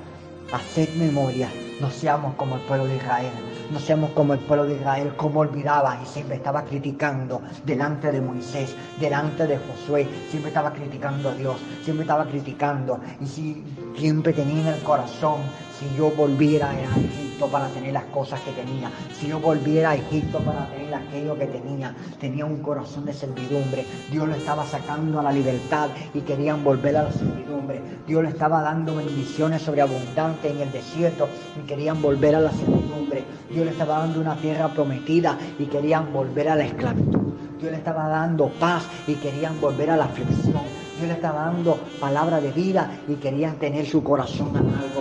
Haced 0.53 0.95
memoria, 0.95 1.49
no 1.81 1.91
seamos 1.91 2.35
como 2.35 2.57
el 2.57 2.61
pueblo 2.63 2.87
de 2.87 2.97
Israel, 2.97 3.33
no 3.71 3.79
seamos 3.79 4.11
como 4.11 4.35
el 4.35 4.41
pueblo 4.41 4.67
de 4.67 4.75
Israel, 4.75 5.13
como 5.17 5.41
olvidaba 5.41 5.99
y 6.03 6.07
siempre 6.07 6.37
estaba 6.37 6.65
criticando 6.65 7.41
delante 7.65 8.13
de 8.13 8.21
Moisés, 8.21 8.75
delante 8.99 9.47
de 9.47 9.59
Josué, 9.59 10.07
siempre 10.29 10.49
estaba 10.49 10.73
criticando 10.73 11.31
a 11.31 11.35
Dios, 11.35 11.57
siempre 11.85 12.03
estaba 12.03 12.27
criticando. 12.27 13.01
Y 13.21 13.27
si, 13.27 13.65
siempre 13.97 14.33
tenía 14.33 14.61
en 14.61 14.69
el 14.69 14.83
corazón 14.83 15.41
si 15.79 15.97
yo 15.97 16.11
volviera 16.11 16.71
a 16.71 16.75
Egipto 16.75 17.47
para 17.47 17.67
tener 17.69 17.95
las 17.95 18.05
cosas 18.05 18.39
que 18.41 18.53
tenía, 18.53 18.91
si 19.19 19.29
yo 19.29 19.41
volviera 19.41 19.91
a 19.91 19.95
Egipto 19.95 20.39
para 20.41 20.67
tener 20.67 20.95
aquello 20.95 21.39
que 21.39 21.47
tenía, 21.47 21.95
tenía 22.21 22.45
un 22.45 22.59
corazón 22.59 23.07
de 23.07 23.15
servidumbre, 23.15 23.87
Dios 24.11 24.29
lo 24.29 24.35
estaba 24.35 24.67
sacando 24.67 25.21
a 25.21 25.23
la 25.23 25.33
libertad 25.33 25.89
y 26.13 26.21
querían 26.21 26.63
volver 26.63 26.99
a 26.99 27.05
la 27.05 27.13
servidumbre, 27.13 27.81
Dios 28.07 28.23
le 28.23 28.29
estaba 28.29 28.61
dando 28.61 28.97
bendiciones 28.97 29.63
sobreabundantes 29.63 30.53
en 30.53 30.61
el 30.61 30.71
desierto 30.71 31.29
y 31.59 31.67
querían 31.71 32.03
volver 32.03 32.35
a 32.35 32.41
la 32.41 32.51
servidumbre, 32.51 33.23
Dios 33.49 33.65
le 33.65 33.71
estaba 33.71 34.01
dando 34.01 34.21
una 34.21 34.35
tierra 34.35 34.67
prometida 34.75 35.39
y 35.57 35.67
querían 35.67 36.13
volver 36.13 36.49
a 36.49 36.57
la 36.57 36.65
esclavitud, 36.65 37.33
Dios 37.61 37.71
le 37.71 37.77
estaba 37.77 38.09
dando 38.09 38.49
paz 38.49 38.89
y 39.07 39.15
querían 39.15 39.61
volver 39.61 39.89
a 39.91 39.97
la 39.97 40.07
aflicción, 40.07 40.65
Dios 40.99 41.07
le 41.07 41.13
estaba 41.13 41.45
dando 41.45 41.79
palabra 42.01 42.41
de 42.41 42.51
vida 42.51 42.91
y 43.07 43.15
querían 43.15 43.55
tener 43.55 43.87
su 43.87 44.03
corazón 44.03 44.49
algo 44.57 45.01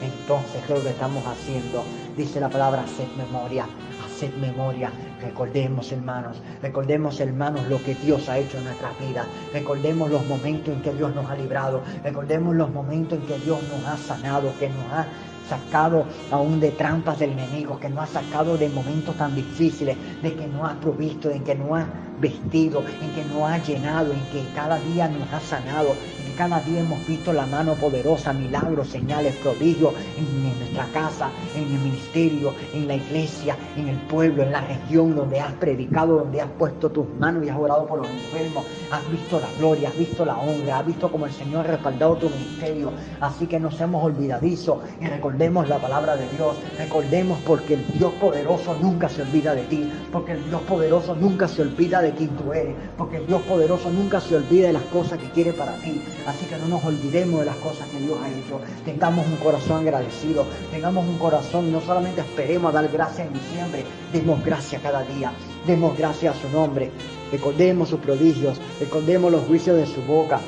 entonces, 0.00 0.62
¿qué 0.66 0.72
es 0.72 0.78
lo 0.78 0.84
que 0.84 0.90
estamos 0.90 1.26
haciendo? 1.26 1.84
Dice 2.16 2.40
la 2.40 2.48
palabra, 2.48 2.84
haced 2.84 3.08
memoria, 3.16 3.66
haced 4.04 4.32
memoria. 4.36 4.90
Recordemos, 5.20 5.92
hermanos, 5.92 6.40
recordemos, 6.62 7.20
hermanos, 7.20 7.66
lo 7.68 7.82
que 7.82 7.94
Dios 7.96 8.28
ha 8.28 8.38
hecho 8.38 8.56
en 8.58 8.64
nuestras 8.64 8.98
vidas. 8.98 9.26
Recordemos 9.52 10.10
los 10.10 10.24
momentos 10.26 10.74
en 10.74 10.82
que 10.82 10.94
Dios 10.94 11.14
nos 11.14 11.28
ha 11.28 11.34
librado. 11.34 11.82
Recordemos 12.02 12.56
los 12.56 12.70
momentos 12.70 13.18
en 13.18 13.26
que 13.26 13.38
Dios 13.40 13.58
nos 13.64 13.84
ha 13.84 13.96
sanado, 13.98 14.52
que 14.58 14.68
nos 14.68 14.92
ha 14.92 15.06
sacado 15.50 16.04
aún 16.30 16.60
de 16.60 16.70
trampas 16.70 17.18
del 17.18 17.32
enemigo, 17.32 17.78
que 17.80 17.88
nos 17.88 18.04
ha 18.04 18.22
sacado 18.22 18.56
de 18.56 18.68
momentos 18.68 19.16
tan 19.16 19.34
difíciles, 19.34 19.96
de 20.22 20.34
que 20.34 20.46
nos 20.46 20.70
ha 20.70 20.74
provisto, 20.80 21.28
de 21.28 21.42
que 21.42 21.54
nos 21.54 21.70
ha 21.78 21.86
vestido, 22.20 22.82
en 23.02 23.10
que 23.14 23.24
nos 23.24 23.42
ha 23.50 23.58
llenado, 23.58 24.12
en 24.12 24.20
que 24.32 24.44
cada 24.54 24.78
día 24.78 25.08
nos 25.08 25.32
ha 25.32 25.40
sanado, 25.40 25.90
cada 26.30 26.60
día 26.60 26.80
hemos 26.80 27.06
visto 27.06 27.32
la 27.32 27.46
mano 27.46 27.74
poderosa, 27.74 28.32
milagros, 28.32 28.88
señales, 28.88 29.34
prodigios 29.36 29.94
en, 30.16 30.58
nuestra 30.58 30.86
casa, 30.92 31.30
en 31.54 31.62
el 31.62 31.80
ministerio, 31.80 32.54
en 32.72 32.88
la 32.88 32.96
iglesia, 32.96 33.56
en 33.76 33.88
el 33.88 33.96
pueblo, 33.96 34.42
en 34.42 34.52
la 34.52 34.60
región 34.60 35.14
donde 35.14 35.40
has 35.40 35.52
predicado, 35.54 36.18
donde 36.18 36.40
has 36.40 36.50
puesto 36.58 36.90
tus 36.90 37.06
manos 37.18 37.44
y 37.44 37.48
has 37.48 37.58
orado 37.58 37.86
por 37.86 37.98
los 37.98 38.08
enfermos. 38.08 38.64
Has 38.90 39.08
visto 39.10 39.40
la 39.40 39.48
gloria, 39.58 39.88
has 39.88 39.98
visto 39.98 40.24
la 40.24 40.36
honra, 40.36 40.78
has 40.78 40.86
visto 40.86 41.10
como 41.10 41.26
el 41.26 41.32
Señor 41.32 41.66
ha 41.66 41.70
respaldado 41.70 42.16
tu 42.16 42.30
ministerio. 42.30 42.92
Así 43.20 43.46
que 43.46 43.60
no 43.60 43.70
seamos 43.70 44.04
olvidadizos 44.04 44.78
y 45.00 45.06
recordemos 45.06 45.68
la 45.68 45.78
palabra 45.78 46.16
de 46.16 46.28
Dios. 46.30 46.56
Recordemos 46.78 47.38
porque 47.46 47.74
el 47.74 47.86
Dios 47.92 48.12
poderoso 48.20 48.76
nunca 48.80 49.08
se 49.08 49.22
olvida 49.22 49.54
de 49.54 49.62
ti, 49.64 49.90
porque 50.12 50.32
el 50.32 50.44
Dios 50.48 50.62
poderoso 50.62 51.14
nunca 51.14 51.48
se 51.48 51.62
olvida 51.62 52.02
de 52.02 52.12
quien 52.12 52.30
tú 52.30 52.52
eres, 52.52 52.74
porque 52.96 53.18
el 53.18 53.26
Dios 53.26 53.42
poderoso 53.42 53.90
nunca 53.90 54.20
se 54.20 54.36
olvida 54.36 54.68
de 54.68 54.72
las 54.74 54.82
cosas 54.84 55.18
que 55.18 55.30
quiere 55.30 55.52
para 55.52 55.72
ti. 55.76 56.02
Así 56.26 56.46
que 56.46 56.56
no 56.56 56.68
nos 56.68 56.84
olvidemos 56.84 57.40
de 57.40 57.46
las 57.46 57.56
cosas 57.56 57.88
que 57.88 57.98
Dios 57.98 58.18
ha 58.22 58.28
hecho. 58.28 58.60
Tengamos 58.84 59.26
un 59.26 59.36
corazón 59.36 59.80
agradecido. 59.80 60.46
Tengamos 60.70 61.06
un 61.06 61.18
corazón, 61.18 61.72
no 61.72 61.80
solamente 61.80 62.20
esperemos 62.20 62.70
a 62.70 62.82
dar 62.82 62.90
gracias 62.92 63.26
en 63.26 63.32
diciembre, 63.32 63.84
demos 64.12 64.44
gracias 64.44 64.82
cada 64.82 65.02
día. 65.02 65.32
Demos 65.66 65.96
gracias 65.96 66.36
a 66.36 66.40
su 66.40 66.48
nombre. 66.50 66.90
Recordemos 67.32 67.88
sus 67.88 68.00
prodigios. 68.00 68.60
Recordemos 68.78 69.30
los 69.30 69.44
juicios 69.46 69.76
de 69.76 69.86
su 69.86 70.02
boca. 70.02 70.40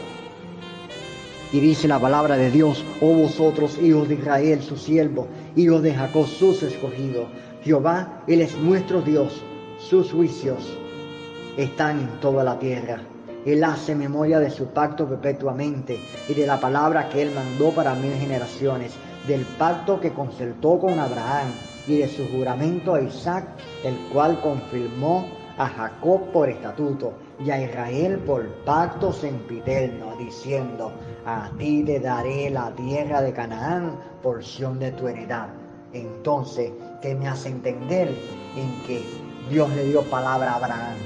Y 1.52 1.60
dice 1.60 1.86
la 1.86 2.00
palabra 2.00 2.36
de 2.36 2.50
Dios, 2.50 2.82
oh 3.02 3.12
vosotros, 3.12 3.78
hijos 3.82 4.08
de 4.08 4.14
Israel, 4.14 4.62
su 4.62 4.78
siervo, 4.78 5.28
hijos 5.54 5.82
de 5.82 5.94
Jacob, 5.94 6.26
sus 6.26 6.62
escogidos. 6.62 7.26
Jehová, 7.62 8.22
Él 8.26 8.40
es 8.40 8.56
nuestro 8.56 9.02
Dios. 9.02 9.42
Sus 9.78 10.12
juicios 10.12 10.78
están 11.56 12.00
en 12.00 12.20
toda 12.20 12.42
la 12.42 12.58
tierra. 12.58 13.02
Él 13.44 13.64
hace 13.64 13.94
memoria 13.94 14.38
de 14.38 14.50
su 14.50 14.66
pacto 14.66 15.08
perpetuamente 15.08 15.98
y 16.28 16.34
de 16.34 16.46
la 16.46 16.60
palabra 16.60 17.08
que 17.08 17.22
Él 17.22 17.32
mandó 17.34 17.70
para 17.70 17.94
mil 17.94 18.14
generaciones, 18.14 18.94
del 19.26 19.44
pacto 19.58 20.00
que 20.00 20.12
concertó 20.12 20.78
con 20.78 20.98
Abraham 20.98 21.52
y 21.86 21.98
de 21.98 22.08
su 22.08 22.26
juramento 22.28 22.94
a 22.94 23.02
Isaac, 23.02 23.44
el 23.84 23.96
cual 24.12 24.40
confirmó 24.40 25.26
a 25.58 25.66
Jacob 25.66 26.30
por 26.32 26.48
estatuto 26.48 27.12
y 27.44 27.50
a 27.50 27.60
Israel 27.60 28.18
por 28.18 28.48
pacto 28.64 29.12
sempiterno, 29.12 30.16
diciendo, 30.16 30.92
a 31.26 31.50
ti 31.58 31.82
te 31.84 32.00
daré 32.00 32.50
la 32.50 32.70
tierra 32.72 33.22
de 33.22 33.32
Canaán, 33.32 33.96
porción 34.22 34.78
de 34.78 34.92
tu 34.92 35.08
heredad. 35.08 35.48
Entonces, 35.92 36.70
¿qué 37.00 37.14
me 37.14 37.28
hace 37.28 37.50
entender? 37.50 38.08
En 38.56 38.86
que 38.86 39.02
Dios 39.50 39.68
le 39.74 39.84
dio 39.84 40.02
palabra 40.02 40.52
a 40.52 40.56
Abraham, 40.56 40.96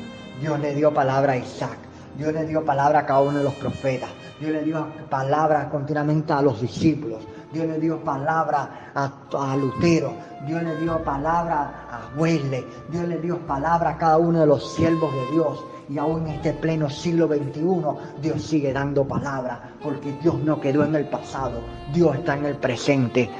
Dios 0.40 0.60
le 0.60 0.74
dio 0.74 0.92
palabra 0.92 1.32
a 1.32 1.36
Isaac, 1.38 1.78
Dios 2.16 2.32
le 2.32 2.46
dio 2.46 2.64
palabra 2.64 3.00
a 3.00 3.06
cada 3.06 3.20
uno 3.20 3.38
de 3.38 3.44
los 3.44 3.54
profetas. 3.54 4.10
Dios 4.40 4.52
le 4.52 4.62
dio 4.62 4.86
palabra 5.10 5.68
continuamente 5.68 6.32
a 6.32 6.42
los 6.42 6.60
discípulos. 6.60 7.26
Dios 7.52 7.66
le 7.66 7.78
dio 7.78 8.02
palabra 8.02 8.90
a, 8.94 9.56
Lutero. 9.56 10.14
Dios 10.46 10.62
le 10.62 10.76
dio 10.76 11.02
palabra 11.04 11.86
a 11.90 12.18
Wesley. 12.18 12.64
Dios 12.90 13.06
le 13.06 13.18
dio 13.18 13.38
palabra 13.46 13.90
a 13.90 13.98
cada 13.98 14.18
uno 14.18 14.40
de 14.40 14.46
los 14.46 14.74
siervos 14.74 15.12
de 15.12 15.32
Dios. 15.32 15.64
Y 15.88 15.98
aún 15.98 16.26
en 16.26 16.34
este 16.34 16.52
pleno 16.52 16.90
siglo 16.90 17.28
XXI, 17.28 18.20
Dios 18.20 18.42
sigue 18.42 18.72
dando 18.72 19.06
palabra, 19.06 19.70
porque 19.82 20.12
Dios 20.20 20.36
no 20.40 20.60
quedó 20.60 20.84
en 20.84 20.96
el 20.96 21.08
pasado, 21.08 21.60
Dios 21.92 22.16
está 22.16 22.34
en 22.34 22.46
el 22.46 22.56
presente. 22.56 23.30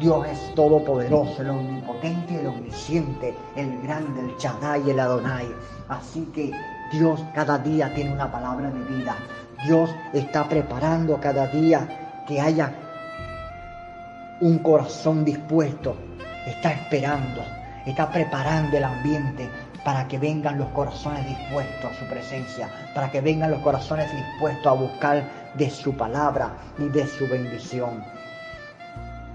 Dios 0.00 0.26
es 0.26 0.54
todopoderoso, 0.54 1.42
el 1.42 1.50
omnipotente 1.50 2.40
el 2.40 2.46
omnisciente, 2.46 3.34
el 3.56 3.82
grande, 3.82 4.20
el 4.22 4.36
Shaddai 4.38 4.88
el 4.90 4.98
Adonai. 4.98 5.46
Así 5.88 6.24
que 6.32 6.50
Dios 6.92 7.24
cada 7.34 7.58
día 7.58 7.92
tiene 7.94 8.12
una 8.12 8.30
palabra 8.30 8.70
de 8.70 8.80
vida. 8.84 9.16
Dios 9.64 9.90
está 10.12 10.48
preparando 10.48 11.18
cada 11.18 11.46
día 11.46 12.24
que 12.26 12.40
haya 12.40 12.72
un 14.40 14.58
corazón 14.58 15.24
dispuesto. 15.24 15.96
Está 16.46 16.72
esperando, 16.72 17.42
está 17.86 18.10
preparando 18.10 18.76
el 18.76 18.84
ambiente 18.84 19.48
para 19.84 20.06
que 20.06 20.18
vengan 20.18 20.58
los 20.58 20.68
corazones 20.68 21.26
dispuestos 21.26 21.90
a 21.90 21.98
su 21.98 22.04
presencia, 22.06 22.68
para 22.94 23.10
que 23.10 23.20
vengan 23.20 23.50
los 23.50 23.60
corazones 23.60 24.10
dispuestos 24.12 24.66
a 24.66 24.72
buscar 24.72 25.24
de 25.54 25.70
su 25.70 25.96
palabra 25.96 26.52
y 26.78 26.88
de 26.88 27.06
su 27.06 27.26
bendición. 27.28 28.04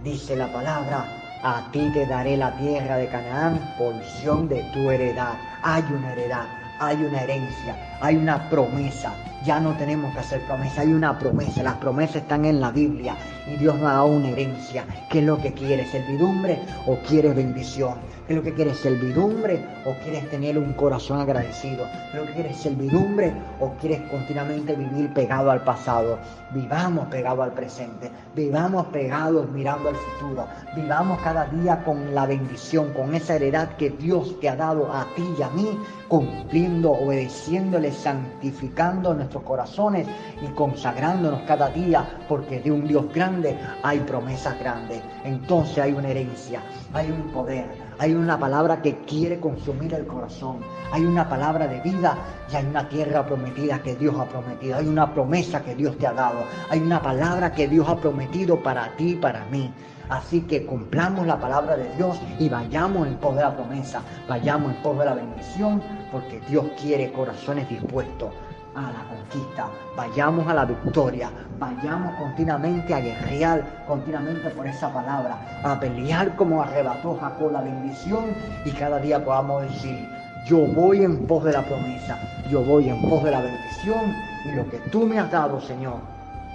Dice 0.04 0.36
la 0.36 0.48
palabra, 0.48 1.06
a 1.44 1.70
ti 1.72 1.90
te 1.94 2.06
daré 2.06 2.38
la 2.38 2.56
tierra 2.58 2.98
de 2.98 3.08
Canaán, 3.08 3.76
porción 3.78 4.48
de 4.48 4.64
tu 4.74 4.90
heredad. 4.90 5.34
Hay 5.64 5.84
una 5.92 6.14
heredad, 6.14 6.46
hay 6.80 7.04
una 7.04 7.22
herencia, 7.22 7.87
hay 8.02 8.16
una 8.16 8.50
promesa. 8.50 9.14
Ya 9.46 9.60
no 9.60 9.78
tenemos 9.78 10.14
que 10.14 10.20
hacer 10.20 10.42
promesa, 10.42 10.82
hay 10.82 10.92
una 10.92 11.18
promesa. 11.18 11.64
Las 11.64 11.76
promesas 11.76 12.18
están 12.18 12.44
en 12.46 12.60
la 12.60 12.72
Biblia 12.72 13.16
y 13.48 13.56
Dios 13.56 13.76
nos 13.76 13.90
ha 13.90 13.94
dado 13.94 14.08
una 14.08 14.30
herencia. 14.30 14.84
¿Qué 15.10 15.20
es 15.20 15.26
lo 15.26 15.42
que 15.42 15.54
quieres? 15.54 15.90
¿Servidumbre 15.92 16.60
o 16.86 16.98
quieres 16.98 17.36
bendición? 17.36 17.96
¿Qué 18.28 18.34
es 18.34 18.38
lo 18.38 18.44
que 18.44 18.54
quieres? 18.54 18.78
¿Servidumbre 18.78 19.64
o 19.86 19.94
quieres 20.04 20.30
tener 20.30 20.58
un 20.58 20.74
corazón 20.74 21.22
agradecido? 21.22 21.86
¿Qué 22.12 22.18
es 22.18 22.22
lo 22.22 22.26
que 22.26 22.34
quieres? 22.34 22.58
¿Servidumbre 22.58 23.32
o 23.62 23.72
quieres 23.80 24.02
continuamente 24.12 24.76
vivir 24.76 25.14
pegado 25.14 25.50
al 25.50 25.64
pasado? 25.64 26.20
Vivamos 26.52 27.08
pegados 27.08 27.46
al 27.46 27.54
presente, 27.54 28.12
vivamos 28.36 28.88
pegados 28.88 29.50
mirando 29.52 29.90
al 29.90 29.96
futuro, 29.96 30.46
vivamos 30.76 31.20
cada 31.22 31.46
día 31.46 31.84
con 31.86 32.14
la 32.14 32.26
bendición, 32.26 32.92
con 32.94 33.16
esa 33.16 33.36
heredad 33.36 33.78
que 33.78 33.92
Dios 33.92 34.38
te 34.42 34.50
ha 34.50 34.58
dado 34.58 34.92
a 34.92 35.06
ti 35.16 35.24
y 35.38 35.42
a 35.42 35.50
mí, 35.50 35.78
cumpliendo, 36.10 36.92
obedeciéndole, 36.92 37.87
santificando 37.96 39.14
nuestros 39.14 39.44
corazones 39.44 40.08
y 40.42 40.48
consagrándonos 40.54 41.42
cada 41.42 41.70
día, 41.70 42.24
porque 42.28 42.60
de 42.60 42.72
un 42.72 42.88
Dios 42.88 43.06
grande 43.14 43.58
hay 43.84 44.00
promesas 44.00 44.60
grandes. 44.60 45.02
Entonces 45.24 45.80
hay 45.80 45.94
una 45.94 46.10
herencia, 46.10 46.62
hay 46.94 47.12
un 47.12 47.32
poder, 47.32 47.66
hay 48.00 48.14
una 48.14 48.40
palabra 48.40 48.82
que 48.82 48.98
quiere 49.06 49.40
consumir 49.40 49.94
el 49.94 50.06
corazón, 50.06 50.60
hay 50.92 51.06
una 51.06 51.28
palabra 51.28 51.68
de 51.68 51.82
vida 51.82 52.18
y 52.52 52.56
hay 52.56 52.66
una 52.66 52.88
tierra 52.88 53.26
prometida 53.26 53.82
que 53.82 53.96
Dios 53.96 54.16
ha 54.20 54.26
prometido, 54.26 54.78
hay 54.78 54.88
una 54.88 55.14
promesa 55.14 55.62
que 55.64 55.76
Dios 55.76 55.98
te 55.98 56.08
ha 56.08 56.14
dado, 56.14 56.44
hay 56.70 56.80
una 56.80 57.02
palabra 57.02 57.52
que 57.54 57.68
Dios 57.68 57.88
ha 57.90 57.98
prometido 57.98 58.62
para 58.62 58.96
ti 58.96 59.12
y 59.12 59.16
para 59.16 59.46
mí. 59.46 59.72
Así 60.10 60.42
que 60.42 60.66
cumplamos 60.66 61.28
la 61.28 61.40
palabra 61.40 61.76
de 61.76 61.94
Dios 61.96 62.20
y 62.40 62.48
vayamos 62.48 63.08
en 63.08 63.16
pos 63.16 63.36
de 63.36 63.42
la 63.42 63.56
promesa, 63.56 64.02
vayamos 64.28 64.74
en 64.74 64.82
pos 64.82 64.98
de 65.00 65.06
la 65.06 65.14
bendición, 65.14 65.82
porque 66.12 66.42
Dios 66.48 66.66
quiere 66.82 67.12
corazones 67.12 67.68
dispuestos 67.68 68.30
a 68.76 68.82
la 68.84 69.04
conquista, 69.10 69.68
vayamos 69.96 70.48
a 70.48 70.54
la 70.54 70.66
victoria, 70.66 71.32
vayamos 71.60 72.16
continuamente 72.16 72.94
a 72.94 73.00
guerrear 73.00 73.86
continuamente 73.88 74.50
por 74.52 74.68
esa 74.68 74.94
palabra, 74.94 75.62
a 75.64 75.80
pelear 75.80 76.36
como 76.36 76.62
arrebató 76.62 77.18
Jacob 77.20 77.52
la 77.52 77.62
bendición 77.62 78.26
y 78.66 78.72
cada 78.72 79.00
día 79.00 79.24
podamos 79.24 79.64
decir, 79.64 80.08
yo 80.46 80.60
voy 80.60 81.04
en 81.04 81.26
pos 81.26 81.44
de 81.44 81.54
la 81.54 81.64
promesa, 81.64 82.18
yo 82.50 82.64
voy 82.64 82.90
en 82.90 83.02
pos 83.10 83.24
de 83.24 83.32
la 83.32 83.42
bendición 83.42 84.14
y 84.46 84.52
lo 84.56 84.70
que 84.70 84.78
tú 84.92 85.06
me 85.06 85.20
has 85.20 85.32
dado, 85.32 85.60
Señor, 85.60 85.98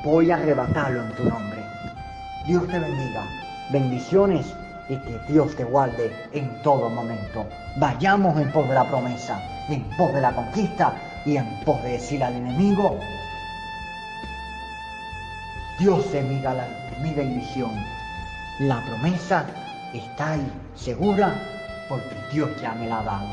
voy 0.04 0.30
a 0.30 0.36
arrebatarlo 0.36 1.02
en 1.02 1.16
tu 1.16 1.24
nombre. 1.24 1.51
Dios 2.46 2.66
te 2.66 2.78
bendiga, 2.78 3.24
bendiciones 3.70 4.46
y 4.88 4.96
que 4.96 5.18
Dios 5.28 5.54
te 5.54 5.64
guarde 5.64 6.12
en 6.32 6.50
todo 6.62 6.90
momento. 6.90 7.46
Vayamos 7.76 8.36
en 8.40 8.50
pos 8.50 8.68
de 8.68 8.74
la 8.74 8.84
promesa, 8.84 9.40
en 9.68 9.82
pos 9.96 10.12
de 10.12 10.20
la 10.20 10.34
conquista 10.34 10.92
y 11.24 11.36
en 11.36 11.46
pos 11.64 11.80
de 11.84 11.92
decir 11.92 12.22
al 12.24 12.34
enemigo, 12.34 12.98
Dios 15.78 16.04
se 16.10 16.22
mira 16.22 16.52
la, 16.52 16.66
mi 17.00 17.14
bendición. 17.14 17.70
La 18.60 18.84
promesa 18.84 19.46
está 19.94 20.32
ahí, 20.32 20.52
segura, 20.74 21.34
porque 21.88 22.14
Dios 22.32 22.50
ya 22.60 22.74
me 22.74 22.88
la 22.88 23.00
ha 23.00 23.04
dado. 23.04 23.28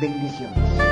Bendiciones. 0.00 0.85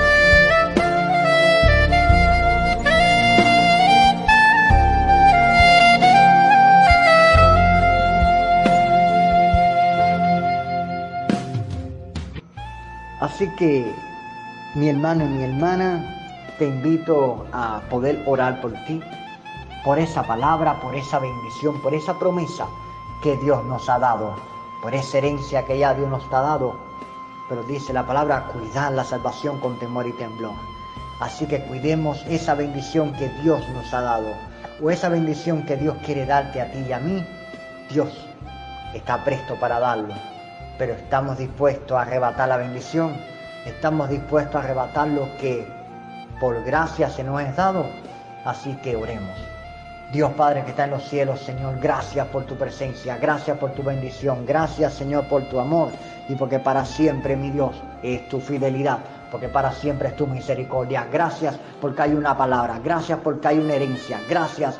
Así 13.24 13.48
que, 13.56 13.90
mi 14.74 14.88
hermano 14.88 15.24
y 15.24 15.28
mi 15.28 15.44
hermana, 15.44 16.04
te 16.58 16.66
invito 16.66 17.46
a 17.52 17.80
poder 17.88 18.22
orar 18.26 18.60
por 18.60 18.72
ti, 18.84 19.00
por 19.82 19.98
esa 19.98 20.22
palabra, 20.22 20.78
por 20.80 20.94
esa 20.94 21.18
bendición, 21.18 21.80
por 21.80 21.94
esa 21.94 22.18
promesa 22.18 22.66
que 23.22 23.36
Dios 23.38 23.64
nos 23.64 23.88
ha 23.88 23.98
dado, 23.98 24.34
por 24.82 24.94
esa 24.94 25.18
herencia 25.18 25.64
que 25.64 25.78
ya 25.78 25.94
Dios 25.94 26.10
nos 26.10 26.22
ha 26.32 26.42
dado 26.42 26.94
pero 27.48 27.62
dice 27.64 27.92
la 27.92 28.06
palabra, 28.06 28.46
cuidar 28.52 28.92
la 28.92 29.04
salvación 29.04 29.60
con 29.60 29.78
temor 29.78 30.06
y 30.06 30.12
temblor. 30.12 30.54
Así 31.20 31.46
que 31.46 31.62
cuidemos 31.64 32.24
esa 32.28 32.54
bendición 32.54 33.12
que 33.14 33.28
Dios 33.42 33.60
nos 33.70 33.92
ha 33.92 34.00
dado, 34.00 34.34
o 34.82 34.90
esa 34.90 35.08
bendición 35.08 35.64
que 35.64 35.76
Dios 35.76 35.96
quiere 36.04 36.26
darte 36.26 36.60
a 36.60 36.72
ti 36.72 36.78
y 36.88 36.92
a 36.92 36.98
mí. 36.98 37.24
Dios 37.90 38.08
está 38.94 39.22
presto 39.24 39.58
para 39.60 39.78
darlo, 39.78 40.14
pero 40.78 40.94
estamos 40.94 41.38
dispuestos 41.38 41.96
a 41.96 42.02
arrebatar 42.02 42.48
la 42.48 42.56
bendición, 42.56 43.16
estamos 43.66 44.08
dispuestos 44.08 44.56
a 44.56 44.64
arrebatar 44.64 45.08
lo 45.08 45.36
que 45.38 45.66
por 46.40 46.62
gracia 46.64 47.08
se 47.08 47.24
nos 47.24 47.40
es 47.42 47.56
dado. 47.56 47.86
Así 48.44 48.74
que 48.82 48.96
oremos. 48.96 49.38
Dios 50.12 50.32
Padre 50.34 50.62
que 50.64 50.70
está 50.70 50.84
en 50.84 50.90
los 50.90 51.02
cielos, 51.08 51.40
Señor, 51.40 51.78
gracias 51.80 52.26
por 52.28 52.44
tu 52.44 52.56
presencia, 52.56 53.16
gracias 53.16 53.58
por 53.58 53.72
tu 53.72 53.82
bendición, 53.82 54.46
gracias 54.46 54.94
Señor 54.94 55.26
por 55.26 55.48
tu 55.48 55.58
amor 55.58 55.88
y 56.28 56.34
porque 56.36 56.58
para 56.58 56.84
siempre, 56.84 57.36
mi 57.36 57.50
Dios, 57.50 57.74
es 58.02 58.28
tu 58.28 58.38
fidelidad, 58.40 58.98
porque 59.32 59.48
para 59.48 59.72
siempre 59.72 60.08
es 60.08 60.16
tu 60.16 60.26
misericordia. 60.26 61.08
Gracias 61.10 61.58
porque 61.80 62.02
hay 62.02 62.12
una 62.12 62.36
palabra, 62.36 62.78
gracias 62.84 63.18
porque 63.24 63.48
hay 63.48 63.58
una 63.58 63.74
herencia, 63.74 64.20
gracias 64.28 64.78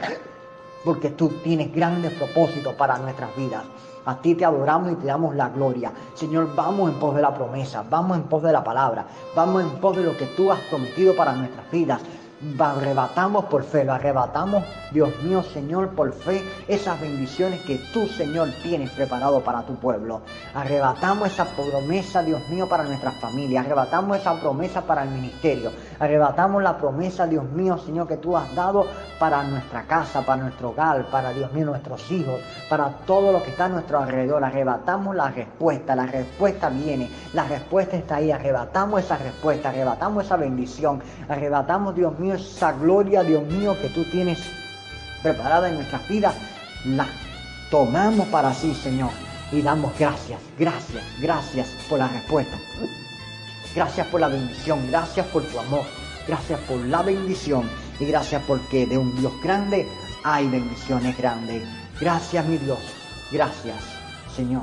porque 0.85 1.11
tú 1.11 1.29
tienes 1.43 1.73
grandes 1.75 2.13
propósitos 2.13 2.75
para 2.75 2.99
nuestras 2.99 3.35
vidas. 3.37 3.65
A 4.07 4.17
ti 4.17 4.35
te 4.35 4.45
adoramos 4.45 4.93
y 4.93 4.97
te 4.97 5.07
damos 5.07 5.35
la 5.35 5.49
gloria. 5.49 5.91
Señor, 6.15 6.55
vamos 6.55 6.91
en 6.91 6.99
pos 6.99 7.15
de 7.15 7.23
la 7.23 7.35
promesa, 7.35 7.85
vamos 7.89 8.19
en 8.19 8.25
pos 8.25 8.43
de 8.43 8.53
la 8.53 8.63
palabra, 8.63 9.07
vamos 9.35 9.63
en 9.63 9.71
pos 9.81 9.97
de 9.97 10.03
lo 10.03 10.17
que 10.17 10.27
tú 10.27 10.53
has 10.53 10.61
prometido 10.61 11.17
para 11.17 11.33
nuestras 11.33 11.71
vidas 11.71 12.01
arrebatamos 12.59 13.47
por 13.47 13.65
fe, 13.65 13.85
lo 13.85 13.93
arrebatamos, 13.93 14.65
Dios 14.93 15.11
mío, 15.23 15.43
Señor, 15.43 15.91
por 15.91 16.13
fe, 16.13 16.43
esas 16.69 17.01
bendiciones 17.01 17.61
que 17.63 17.81
tú, 17.93 18.07
Señor, 18.07 18.49
tienes 18.63 18.91
preparado 18.91 19.41
para 19.41 19.63
tu 19.63 19.75
pueblo. 19.75 20.21
Arrebatamos 20.55 21.33
esa 21.33 21.45
promesa, 21.47 22.23
Dios 22.23 22.49
mío, 22.49 22.69
para 22.69 22.85
nuestras 22.85 23.15
familias. 23.17 23.65
Arrebatamos 23.65 24.19
esa 24.19 24.39
promesa 24.41 24.83
para 24.83 25.03
el 25.03 25.11
ministerio. 25.11 25.73
Arrebatamos 25.99 26.63
la 26.63 26.77
promesa, 26.79 27.27
Dios 27.27 27.45
mío, 27.51 27.79
Señor, 27.79 28.07
que 28.07 28.19
tú 28.19 28.37
has 28.37 28.55
dado 28.55 28.87
para 29.19 29.43
nuestra 29.43 29.83
casa, 29.83 30.23
para 30.23 30.43
nuestro 30.43 30.71
hogar, 30.71 31.07
para, 31.07 31.33
Dios 31.33 31.53
mío, 31.53 31.67
nuestros 31.67 32.11
hijos, 32.11 32.41
para 32.69 32.89
todo 33.07 33.33
lo 33.33 33.43
que 33.43 33.51
está 33.51 33.65
a 33.67 33.69
nuestro 33.71 33.99
alrededor. 33.99 34.45
Arrebatamos 34.45 35.17
la 35.17 35.31
respuesta, 35.31 35.97
la 35.97 36.07
respuesta 36.07 36.69
viene, 36.69 37.11
la 37.33 37.45
respuesta 37.45 37.97
está 37.97 38.17
ahí. 38.17 38.31
Arrebatamos 38.31 39.03
esa 39.03 39.17
respuesta, 39.17 39.71
arrebatamos 39.71 40.25
esa 40.25 40.37
bendición, 40.37 41.03
arrebatamos, 41.29 41.95
Dios 41.95 42.19
mío, 42.19 42.34
esa 42.37 42.73
gloria, 42.73 43.23
Dios 43.23 43.45
mío, 43.45 43.77
que 43.81 43.89
tú 43.89 44.05
tienes 44.05 44.39
preparada 45.23 45.69
en 45.69 45.77
nuestras 45.77 46.07
vidas, 46.09 46.35
la 46.85 47.07
tomamos 47.71 48.29
para 48.29 48.53
sí, 48.53 48.75
Señor, 48.75 49.11
y 49.51 49.63
damos 49.63 49.99
gracias, 49.99 50.41
gracias, 50.59 51.03
gracias 51.21 51.69
por 51.89 51.99
la 51.99 52.09
respuesta. 52.09 52.57
Gracias 53.75 54.07
por 54.07 54.21
la 54.21 54.29
bendición, 54.29 54.87
gracias 54.89 55.27
por 55.27 55.43
tu 55.43 55.59
amor, 55.59 55.85
gracias 56.29 56.61
por 56.61 56.79
la 56.79 57.03
bendición 57.03 57.69
y 57.99 58.05
gracias 58.05 58.43
porque 58.47 58.87
de 58.87 58.99
un 58.99 59.17
Dios 59.17 59.33
grande 59.43 59.89
hay 60.23 60.47
bendiciones 60.49 61.17
grandes. 61.19 61.63
Gracias, 62.01 62.47
mi 62.47 62.57
Dios, 62.59 62.79
gracias, 63.33 63.77
Señor, 64.37 64.63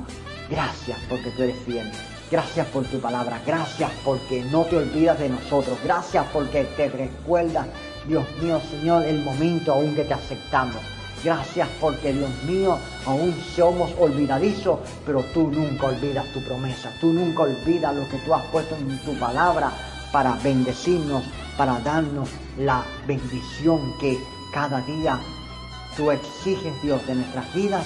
gracias 0.49 0.97
porque 1.09 1.29
tú 1.31 1.43
eres 1.43 1.57
fiel. 1.65 1.91
Gracias 2.31 2.65
por 2.67 2.85
tu 2.85 2.97
palabra. 3.01 3.41
Gracias 3.45 3.91
porque 4.05 4.41
no 4.43 4.63
te 4.63 4.77
olvidas 4.77 5.19
de 5.19 5.27
nosotros. 5.27 5.77
Gracias 5.83 6.25
porque 6.31 6.63
te 6.63 6.87
recuerdas, 6.87 7.67
Dios 8.07 8.25
mío, 8.41 8.61
Señor, 8.71 9.03
el 9.03 9.21
momento 9.21 9.73
aún 9.73 9.93
que 9.93 10.05
te 10.05 10.13
aceptamos. 10.13 10.77
Gracias 11.25 11.67
porque, 11.81 12.13
Dios 12.13 12.31
mío, 12.47 12.77
aún 13.05 13.35
somos 13.53 13.91
olvidadizos, 13.99 14.79
pero 15.05 15.23
tú 15.33 15.51
nunca 15.51 15.87
olvidas 15.87 16.25
tu 16.31 16.41
promesa. 16.45 16.89
Tú 17.01 17.11
nunca 17.11 17.43
olvidas 17.43 17.93
lo 17.93 18.07
que 18.07 18.17
tú 18.19 18.33
has 18.33 18.45
puesto 18.45 18.77
en 18.77 18.97
tu 18.99 19.13
palabra 19.19 19.73
para 20.13 20.35
bendecirnos, 20.35 21.23
para 21.57 21.79
darnos 21.79 22.29
la 22.57 22.85
bendición 23.05 23.93
que 23.99 24.17
cada 24.53 24.79
día 24.81 25.19
tú 25.97 26.09
exiges, 26.09 26.81
Dios, 26.81 27.05
de 27.05 27.15
nuestras 27.15 27.53
vidas, 27.53 27.85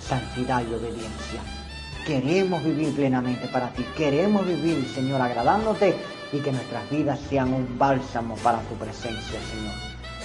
santidad 0.00 0.62
y 0.62 0.72
obediencia. 0.72 1.65
Queremos 2.06 2.62
vivir 2.62 2.94
plenamente 2.94 3.48
para 3.48 3.70
ti. 3.70 3.84
Queremos 3.96 4.46
vivir, 4.46 4.88
Señor, 4.94 5.20
agradándote 5.20 5.96
y 6.32 6.38
que 6.38 6.52
nuestras 6.52 6.88
vidas 6.88 7.18
sean 7.28 7.52
un 7.52 7.76
bálsamo 7.76 8.36
para 8.36 8.60
tu 8.60 8.76
presencia, 8.76 9.40
Señor. 9.50 9.74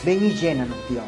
Ven 0.03 0.23
y 0.23 0.35
llénanos, 0.35 0.77
Dios. 0.87 1.05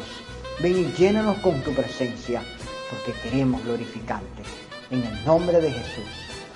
Ven 0.60 0.76
y 0.76 0.92
llénanos 0.98 1.38
con 1.38 1.60
tu 1.60 1.72
presencia, 1.72 2.42
porque 2.90 3.12
queremos 3.20 3.62
glorificarte. 3.62 4.42
En 4.90 5.04
el 5.04 5.24
nombre 5.24 5.60
de 5.60 5.70
Jesús, 5.70 6.10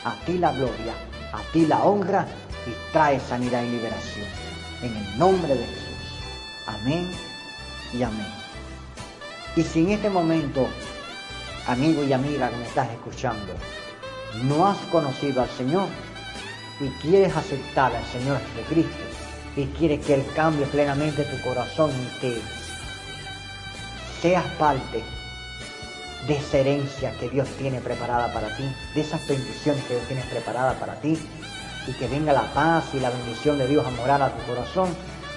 a 0.04 0.16
ti 0.26 0.36
la 0.36 0.50
gloria, 0.50 0.94
a 1.32 1.52
ti 1.52 1.66
la 1.66 1.84
honra 1.84 2.26
y 2.66 2.92
trae 2.92 3.20
sanidad 3.20 3.62
y 3.62 3.70
liberación. 3.70 4.26
En 4.82 4.96
el 4.96 5.18
nombre 5.18 5.54
de 5.54 5.64
Jesús. 5.64 5.86
Amén 6.66 7.08
y 7.92 8.02
amén. 8.02 8.26
Y 9.54 9.62
si 9.62 9.78
en 9.80 9.90
este 9.90 10.10
momento, 10.10 10.66
amigo 11.68 12.02
y 12.02 12.12
amiga 12.12 12.50
que 12.50 12.56
me 12.56 12.64
estás 12.64 12.90
escuchando, 12.90 13.54
no 14.44 14.66
has 14.66 14.78
conocido 14.90 15.42
al 15.42 15.50
Señor 15.50 15.88
y 16.80 16.88
quieres 17.00 17.36
aceptar 17.36 17.94
al 17.94 18.04
Señor 18.06 18.38
Jesucristo 18.54 18.96
y 19.56 19.66
quieres 19.66 20.04
que 20.04 20.14
Él 20.14 20.24
cambie 20.34 20.66
plenamente 20.66 21.24
tu 21.24 21.40
corazón 21.42 21.90
y 21.90 22.20
que 22.20 22.40
seas 24.22 24.44
parte 24.58 25.02
de 26.26 26.36
esa 26.36 26.58
herencia 26.58 27.12
que 27.18 27.28
Dios 27.28 27.48
tiene 27.58 27.80
preparada 27.80 28.32
para 28.32 28.56
ti, 28.56 28.64
de 28.94 29.00
esas 29.00 29.26
bendiciones 29.26 29.82
que 29.84 29.94
Dios 29.94 30.06
tiene 30.06 30.22
preparada 30.22 30.74
para 30.74 30.94
ti 31.00 31.18
y 31.86 31.92
que 31.92 32.06
venga 32.06 32.32
la 32.32 32.52
paz 32.52 32.84
y 32.92 33.00
la 33.00 33.10
bendición 33.10 33.58
de 33.58 33.66
Dios 33.66 33.86
a 33.86 33.90
morar 33.90 34.22
a 34.22 34.30
tu 34.30 34.44
corazón, 34.46 34.88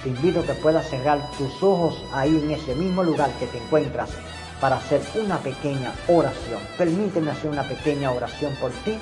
te 0.03 0.09
invito 0.09 0.41
a 0.41 0.43
que 0.43 0.53
puedas 0.53 0.89
cerrar 0.89 1.31
tus 1.37 1.61
ojos 1.61 2.03
ahí 2.13 2.35
en 2.35 2.51
ese 2.51 2.75
mismo 2.75 3.03
lugar 3.03 3.31
que 3.39 3.47
te 3.47 3.57
encuentras 3.57 4.09
para 4.61 4.77
hacer 4.77 5.01
una 5.15 5.39
pequeña 5.39 5.91
oración. 6.07 6.61
Permíteme 6.77 7.31
hacer 7.31 7.49
una 7.49 7.63
pequeña 7.63 8.11
oración 8.11 8.55
por 8.61 8.71
ti 8.71 8.97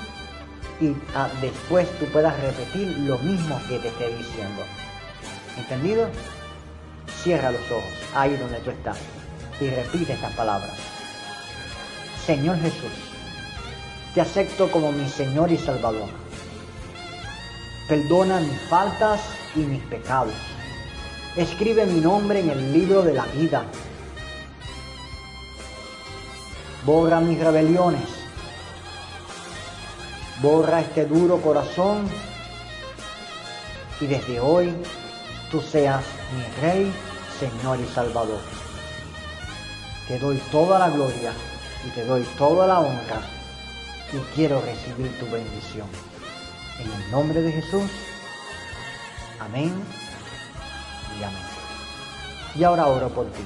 y 0.80 0.96
ah, 1.14 1.30
después 1.42 1.88
tú 2.00 2.06
puedas 2.06 2.40
repetir 2.40 2.98
lo 3.00 3.18
mismo 3.20 3.60
que 3.68 3.78
te 3.80 3.90
esté 3.90 4.08
diciendo. 4.16 4.64
¿Entendido? 5.58 6.08
Cierra 7.22 7.52
los 7.52 7.70
ojos 7.70 7.92
ahí 8.16 8.38
donde 8.38 8.60
tú 8.60 8.70
estás 8.70 8.98
y 9.60 9.70
repite 9.70 10.14
estas 10.14 10.34
palabras. 10.34 10.72
Señor 12.26 12.58
Jesús, 12.60 12.92
te 14.14 14.22
acepto 14.22 14.72
como 14.72 14.94
mi 14.94 15.10
Señor 15.10 15.52
y 15.52 15.58
Salvador. 15.58 16.08
Perdona 17.90 18.40
mis 18.40 18.62
faltas 18.70 19.20
y 19.56 19.60
mis 19.60 19.84
pecados. 19.84 20.34
Escribe 21.36 21.86
mi 21.86 22.00
nombre 22.00 22.40
en 22.40 22.50
el 22.50 22.72
libro 22.72 23.02
de 23.02 23.14
la 23.14 23.26
vida 23.26 23.66
borra 26.86 27.20
mis 27.20 27.40
rebeliones, 27.40 28.08
borra 30.42 30.82
este 30.82 31.06
duro 31.06 31.42
corazón 31.42 32.08
y 34.00 34.08
desde 34.08 34.40
hoy 34.40 34.74
tú 35.52 35.62
seas 35.62 36.04
mi 36.36 36.62
Rey, 36.62 36.92
Señor 37.40 37.80
y 37.80 37.86
Salvador. 37.94 38.40
Te 40.08 40.18
doy 40.20 40.38
toda 40.52 40.80
la 40.80 40.90
gloria 40.90 41.34
y 41.86 41.90
te 41.92 42.06
doy 42.06 42.24
toda 42.38 42.66
la 42.66 42.80
honra 42.80 43.22
y 44.12 44.18
quiero 44.36 44.62
recibir 44.62 45.18
tu 45.20 45.26
bendición. 45.26 45.88
En 46.80 46.92
el 46.92 47.12
nombre 47.12 47.42
de 47.42 47.52
Jesús. 47.52 47.92
Amén 49.40 49.74
y 51.20 51.24
amén. 51.24 51.42
Y 52.56 52.64
ahora 52.64 52.88
oro 52.88 53.10
por 53.10 53.26
ti. 53.32 53.44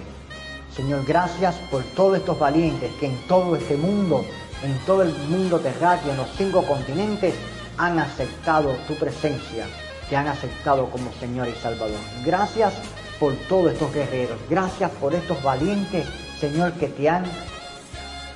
Señor, 0.75 1.05
gracias 1.05 1.53
por 1.69 1.83
todos 1.83 2.17
estos 2.17 2.39
valientes 2.39 2.91
que 2.99 3.05
en 3.05 3.15
todo 3.27 3.55
este 3.55 3.77
mundo, 3.77 4.25
en 4.63 4.75
todo 4.87 5.03
el 5.03 5.13
mundo 5.29 5.59
terráqueo, 5.59 6.11
en 6.11 6.17
los 6.17 6.29
cinco 6.35 6.63
continentes, 6.63 7.35
han 7.77 7.99
aceptado 7.99 8.71
tu 8.87 8.95
presencia, 8.95 9.67
te 10.09 10.15
han 10.15 10.27
aceptado 10.27 10.89
como 10.89 11.13
Señor 11.19 11.47
y 11.47 11.53
Salvador. 11.61 11.99
Gracias 12.25 12.73
por 13.19 13.35
todos 13.47 13.73
estos 13.73 13.93
guerreros, 13.93 14.39
gracias 14.49 14.89
por 14.99 15.13
estos 15.13 15.43
valientes, 15.43 16.07
Señor, 16.39 16.73
que 16.73 16.87
te 16.87 17.07
han 17.07 17.25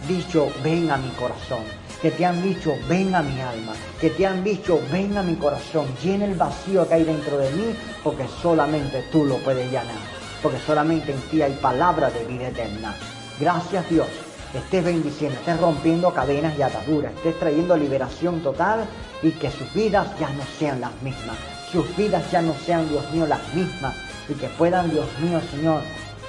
dicho, 0.07 0.47
ven 0.63 0.91
a 0.91 0.97
mi 0.97 1.09
corazón, 1.09 1.63
que 2.03 2.11
te 2.11 2.23
han 2.23 2.43
dicho, 2.43 2.75
ven 2.87 3.15
a 3.15 3.23
mi 3.23 3.41
alma, 3.41 3.73
que 3.99 4.11
te 4.11 4.27
han 4.27 4.43
dicho, 4.43 4.79
ven 4.91 5.17
a 5.17 5.23
mi 5.23 5.35
corazón, 5.37 5.87
llena 6.03 6.25
el 6.25 6.35
vacío 6.35 6.87
que 6.87 6.93
hay 6.93 7.03
dentro 7.03 7.39
de 7.39 7.49
mí, 7.49 7.75
porque 8.03 8.27
solamente 8.43 9.03
tú 9.11 9.25
lo 9.25 9.37
puedes 9.37 9.65
llenar 9.71 10.16
porque 10.41 10.59
solamente 10.59 11.11
en 11.11 11.21
ti 11.29 11.41
hay 11.41 11.53
palabra 11.53 12.09
de 12.09 12.25
vida 12.25 12.47
eterna. 12.49 12.95
Gracias 13.39 13.89
Dios, 13.89 14.07
estés 14.53 14.83
bendiciendo, 14.83 15.37
estés 15.39 15.59
rompiendo 15.59 16.13
cadenas 16.13 16.57
y 16.57 16.61
ataduras, 16.61 17.13
estés 17.13 17.39
trayendo 17.39 17.77
liberación 17.77 18.41
total 18.41 18.85
y 19.21 19.31
que 19.31 19.51
sus 19.51 19.71
vidas 19.73 20.07
ya 20.19 20.29
no 20.29 20.43
sean 20.57 20.81
las 20.81 21.01
mismas, 21.01 21.37
sus 21.71 21.95
vidas 21.95 22.29
ya 22.31 22.41
no 22.41 22.53
sean, 22.65 22.87
Dios 22.89 23.09
mío, 23.11 23.25
las 23.25 23.53
mismas 23.53 23.95
y 24.29 24.33
que 24.33 24.47
puedan, 24.47 24.89
Dios 24.89 25.07
mío, 25.19 25.39
Señor, 25.51 25.81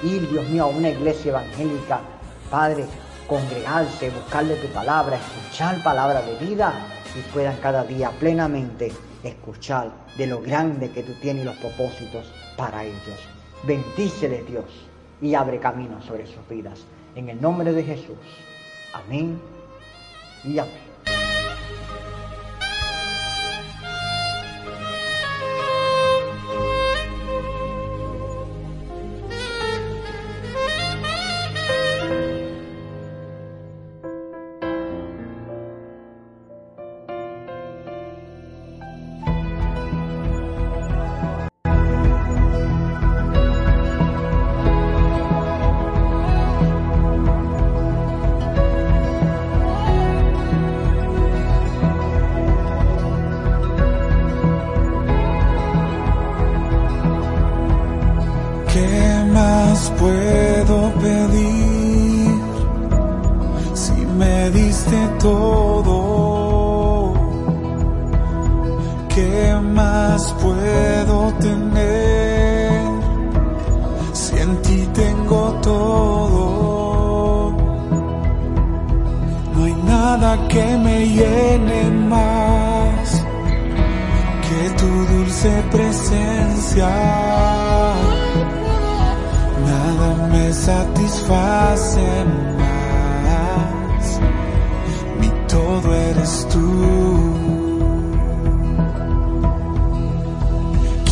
ir, 0.03 0.29
Dios 0.31 0.49
mío, 0.49 0.65
a 0.65 0.69
una 0.69 0.91
iglesia 0.91 1.31
evangélica, 1.31 2.01
Padre, 2.51 2.87
congregarse, 3.27 4.11
buscarle 4.11 4.57
tu 4.57 4.69
palabra, 4.69 5.17
escuchar 5.17 5.83
palabra 5.83 6.23
de 6.23 6.35
vida 6.37 6.73
y 7.15 7.21
puedan 7.33 7.57
cada 7.57 7.85
día 7.85 8.11
plenamente 8.11 8.93
escuchar 9.23 9.91
de 10.17 10.27
lo 10.27 10.41
grande 10.41 10.91
que 10.91 11.03
tú 11.03 11.13
tienes 11.21 11.43
y 11.43 11.47
los 11.47 11.57
propósitos 11.57 12.33
para 12.57 12.85
ellos. 12.85 13.38
Bendícele 13.65 14.45
Dios 14.45 14.65
y 15.21 15.35
abre 15.35 15.59
camino 15.59 16.01
sobre 16.03 16.27
sus 16.27 16.47
vidas. 16.49 16.85
En 17.15 17.29
el 17.29 17.41
nombre 17.41 17.73
de 17.73 17.83
Jesús. 17.83 18.17
Amén 18.93 19.41
y 20.45 20.59
amén. 20.59 20.88
me 90.49 90.55
satisface 90.55 92.25
más. 93.25 94.21
Mi 95.21 95.29
todo 95.47 95.95
eres 95.95 96.49
tú. 96.53 96.67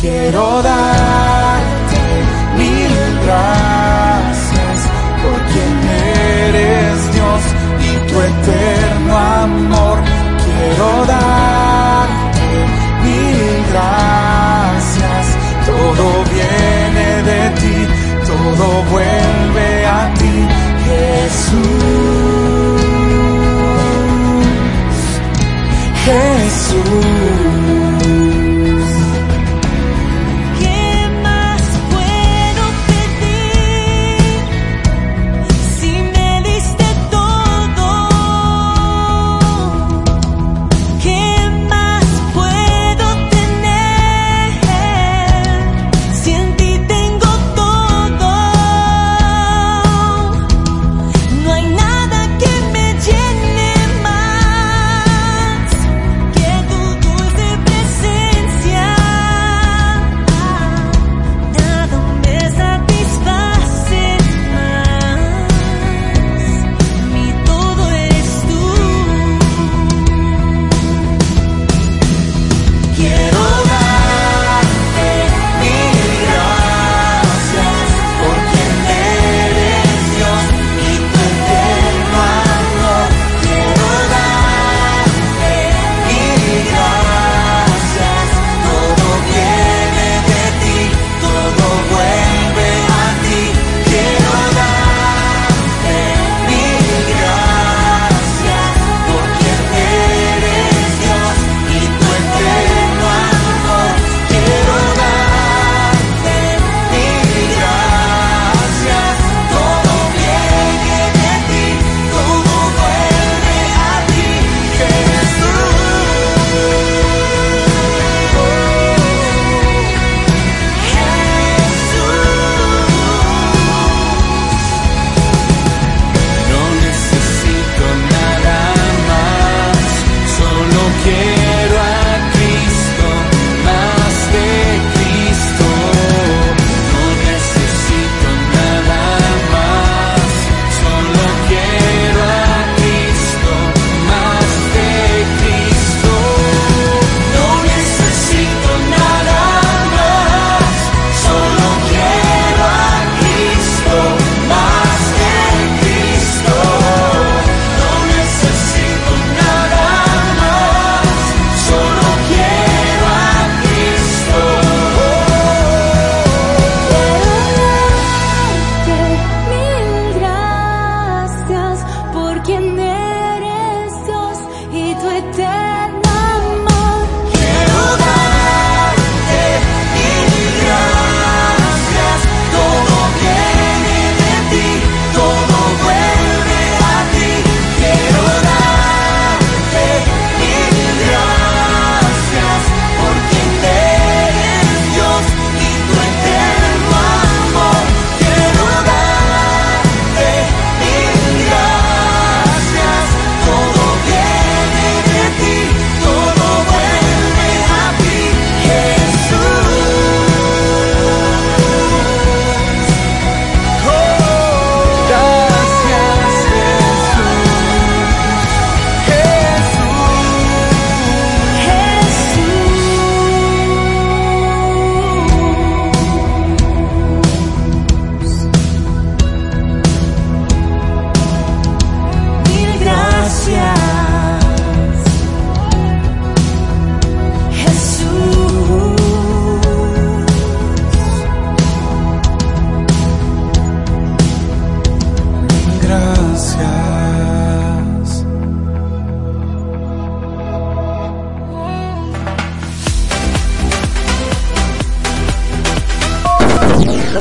Quiero 0.01 0.61
darte 0.63 2.03
mil 2.57 2.93
gracias 3.25 4.77
por 5.21 5.39
quien 5.51 5.73
eres 6.45 7.13
Dios 7.15 7.41
y 7.89 7.93
tu 8.09 8.15
eterno 8.31 9.17
amor. 9.17 9.97
Quiero 10.45 11.05
darte 11.05 11.36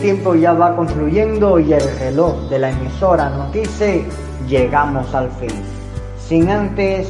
Tiempo 0.00 0.34
ya 0.34 0.54
va 0.54 0.74
concluyendo 0.74 1.58
y 1.58 1.74
el 1.74 1.98
reloj 1.98 2.48
de 2.48 2.58
la 2.58 2.70
emisora 2.70 3.28
nos 3.28 3.52
dice 3.52 4.04
llegamos 4.48 5.14
al 5.14 5.30
fin. 5.32 5.50
Sin 6.18 6.48
antes 6.48 7.08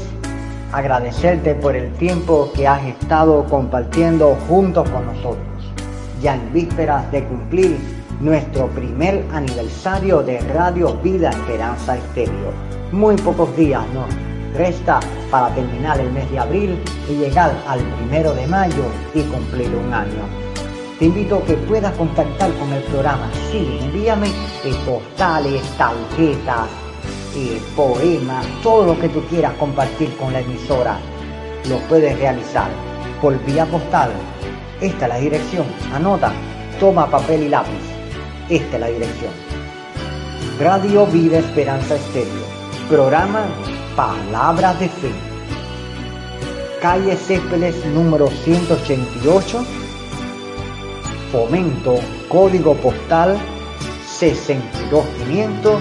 agradecerte 0.72 1.54
por 1.54 1.76
el 1.76 1.92
tiempo 1.94 2.50
que 2.54 2.66
has 2.66 2.84
estado 2.84 3.44
compartiendo 3.44 4.36
junto 4.48 4.82
con 4.84 5.06
nosotros. 5.06 5.46
Ya 6.20 6.34
en 6.34 6.52
vísperas 6.52 7.10
de 7.12 7.24
cumplir 7.24 7.78
nuestro 8.20 8.66
primer 8.68 9.24
aniversario 9.32 10.22
de 10.22 10.40
Radio 10.52 10.94
Vida 10.96 11.30
Esperanza 11.30 11.96
Estéreo. 11.96 12.52
Muy 12.90 13.14
pocos 13.16 13.56
días 13.56 13.84
nos 13.94 14.08
resta 14.58 14.98
para 15.30 15.54
terminar 15.54 16.00
el 16.00 16.10
mes 16.10 16.28
de 16.30 16.40
abril 16.40 16.82
y 17.08 17.14
llegar 17.14 17.54
al 17.68 17.80
primero 17.98 18.34
de 18.34 18.48
mayo 18.48 18.84
y 19.14 19.22
cumplir 19.22 19.70
un 19.76 19.94
año. 19.94 20.39
Te 21.00 21.06
invito 21.06 21.38
a 21.38 21.44
que 21.46 21.54
puedas 21.54 21.96
contactar 21.96 22.52
con 22.58 22.70
el 22.74 22.82
programa. 22.82 23.30
Sí, 23.50 23.78
envíame 23.80 24.28
eh, 24.28 24.74
postales, 24.84 25.62
tarjetas, 25.78 26.68
eh, 27.34 27.58
poemas, 27.74 28.44
todo 28.62 28.84
lo 28.84 29.00
que 29.00 29.08
tú 29.08 29.22
quieras 29.30 29.54
compartir 29.54 30.14
con 30.18 30.34
la 30.34 30.40
emisora. 30.40 30.98
Lo 31.70 31.78
puedes 31.88 32.18
realizar 32.18 32.68
por 33.22 33.42
vía 33.46 33.64
postal. 33.64 34.10
Esta 34.82 35.06
es 35.06 35.08
la 35.08 35.16
dirección. 35.16 35.64
Anota, 35.94 36.32
toma 36.78 37.10
papel 37.10 37.44
y 37.44 37.48
lápiz. 37.48 37.80
Esta 38.50 38.76
es 38.76 38.80
la 38.80 38.88
dirección. 38.88 39.32
Radio 40.58 41.06
Vida 41.06 41.38
Esperanza 41.38 41.94
Estéreo. 41.94 42.44
Programa 42.90 43.46
Palabras 43.96 44.78
de 44.78 44.88
Fe. 44.90 45.12
Calle 46.82 47.16
Céspedes 47.16 47.86
número 47.86 48.26
188 48.26 49.64
Fomento, 51.32 51.94
código 52.28 52.74
postal 52.74 53.38
62500, 54.18 55.80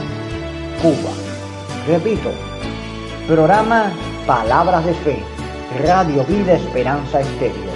Cuba. 0.80 1.12
Repito, 1.88 2.30
programa 3.26 3.92
Palabras 4.28 4.86
de 4.86 4.94
Fe, 4.94 5.18
Radio 5.84 6.24
Vida 6.26 6.54
Esperanza 6.54 7.22
Estéreo, 7.22 7.72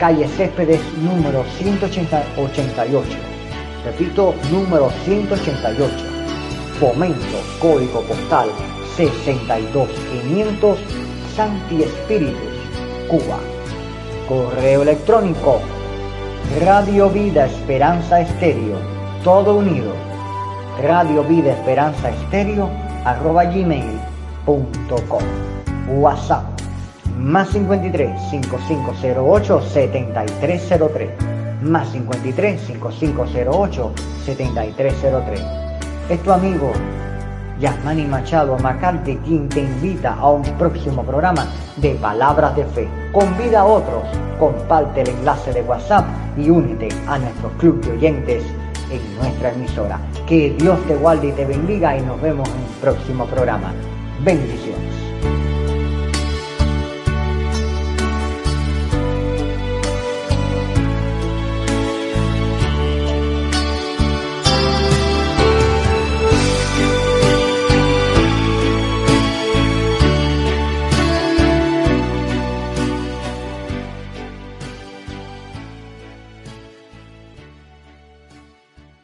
calle 0.00 0.26
Céspedes 0.26 0.80
número 1.04 1.44
188. 1.56 3.08
Repito, 3.84 4.34
número 4.50 4.90
188. 5.04 5.94
Fomento, 6.80 7.38
código 7.60 8.02
postal 8.02 8.48
62500, 8.96 10.78
Santi 11.36 11.84
Espíritus, 11.84 12.54
Cuba. 13.08 13.38
Correo 14.26 14.82
electrónico 14.82 15.60
Radio 16.52 17.10
Vida 17.10 17.46
Esperanza 17.46 18.20
Estéreo, 18.20 18.76
todo 19.24 19.56
unido. 19.56 19.92
Radio 20.80 21.24
Vida 21.24 21.50
Esperanza 21.50 22.10
Estéreo, 22.10 22.70
arroba 23.04 23.44
gmail.com. 23.46 25.22
WhatsApp, 25.98 26.44
más 27.18 27.48
53 27.48 28.30
5508 28.30 29.62
7303. 29.62 31.10
Más 31.62 31.88
53 31.88 32.60
5508 32.60 33.92
7303. 34.24 35.40
Es 36.08 36.22
tu 36.22 36.30
amigo 36.30 36.70
Yasmani 37.58 38.04
Machado 38.04 38.56
Macarte 38.58 39.18
quien 39.24 39.48
te 39.48 39.60
invita 39.60 40.14
a 40.14 40.30
un 40.30 40.42
próximo 40.56 41.02
programa 41.02 41.48
de 41.76 41.90
Palabras 41.96 42.56
de 42.56 42.64
Fe. 42.66 42.88
Convida 43.12 43.60
a 43.60 43.64
otros, 43.64 44.04
comparte 44.38 45.02
el 45.02 45.08
enlace 45.08 45.52
de 45.52 45.62
WhatsApp 45.62 46.04
y 46.36 46.50
únete 46.50 46.88
a 47.06 47.18
nuestro 47.18 47.50
club 47.58 47.84
de 47.84 47.92
oyentes 47.92 48.44
en 48.90 49.16
nuestra 49.16 49.52
emisora. 49.52 49.98
Que 50.26 50.54
Dios 50.58 50.78
te 50.86 50.96
guarde 50.96 51.28
y 51.28 51.32
te 51.32 51.44
bendiga 51.44 51.96
y 51.96 52.02
nos 52.02 52.20
vemos 52.20 52.48
en 52.48 52.54
un 52.54 52.80
próximo 52.80 53.26
programa. 53.26 53.72
Bendiciones. 54.22 54.93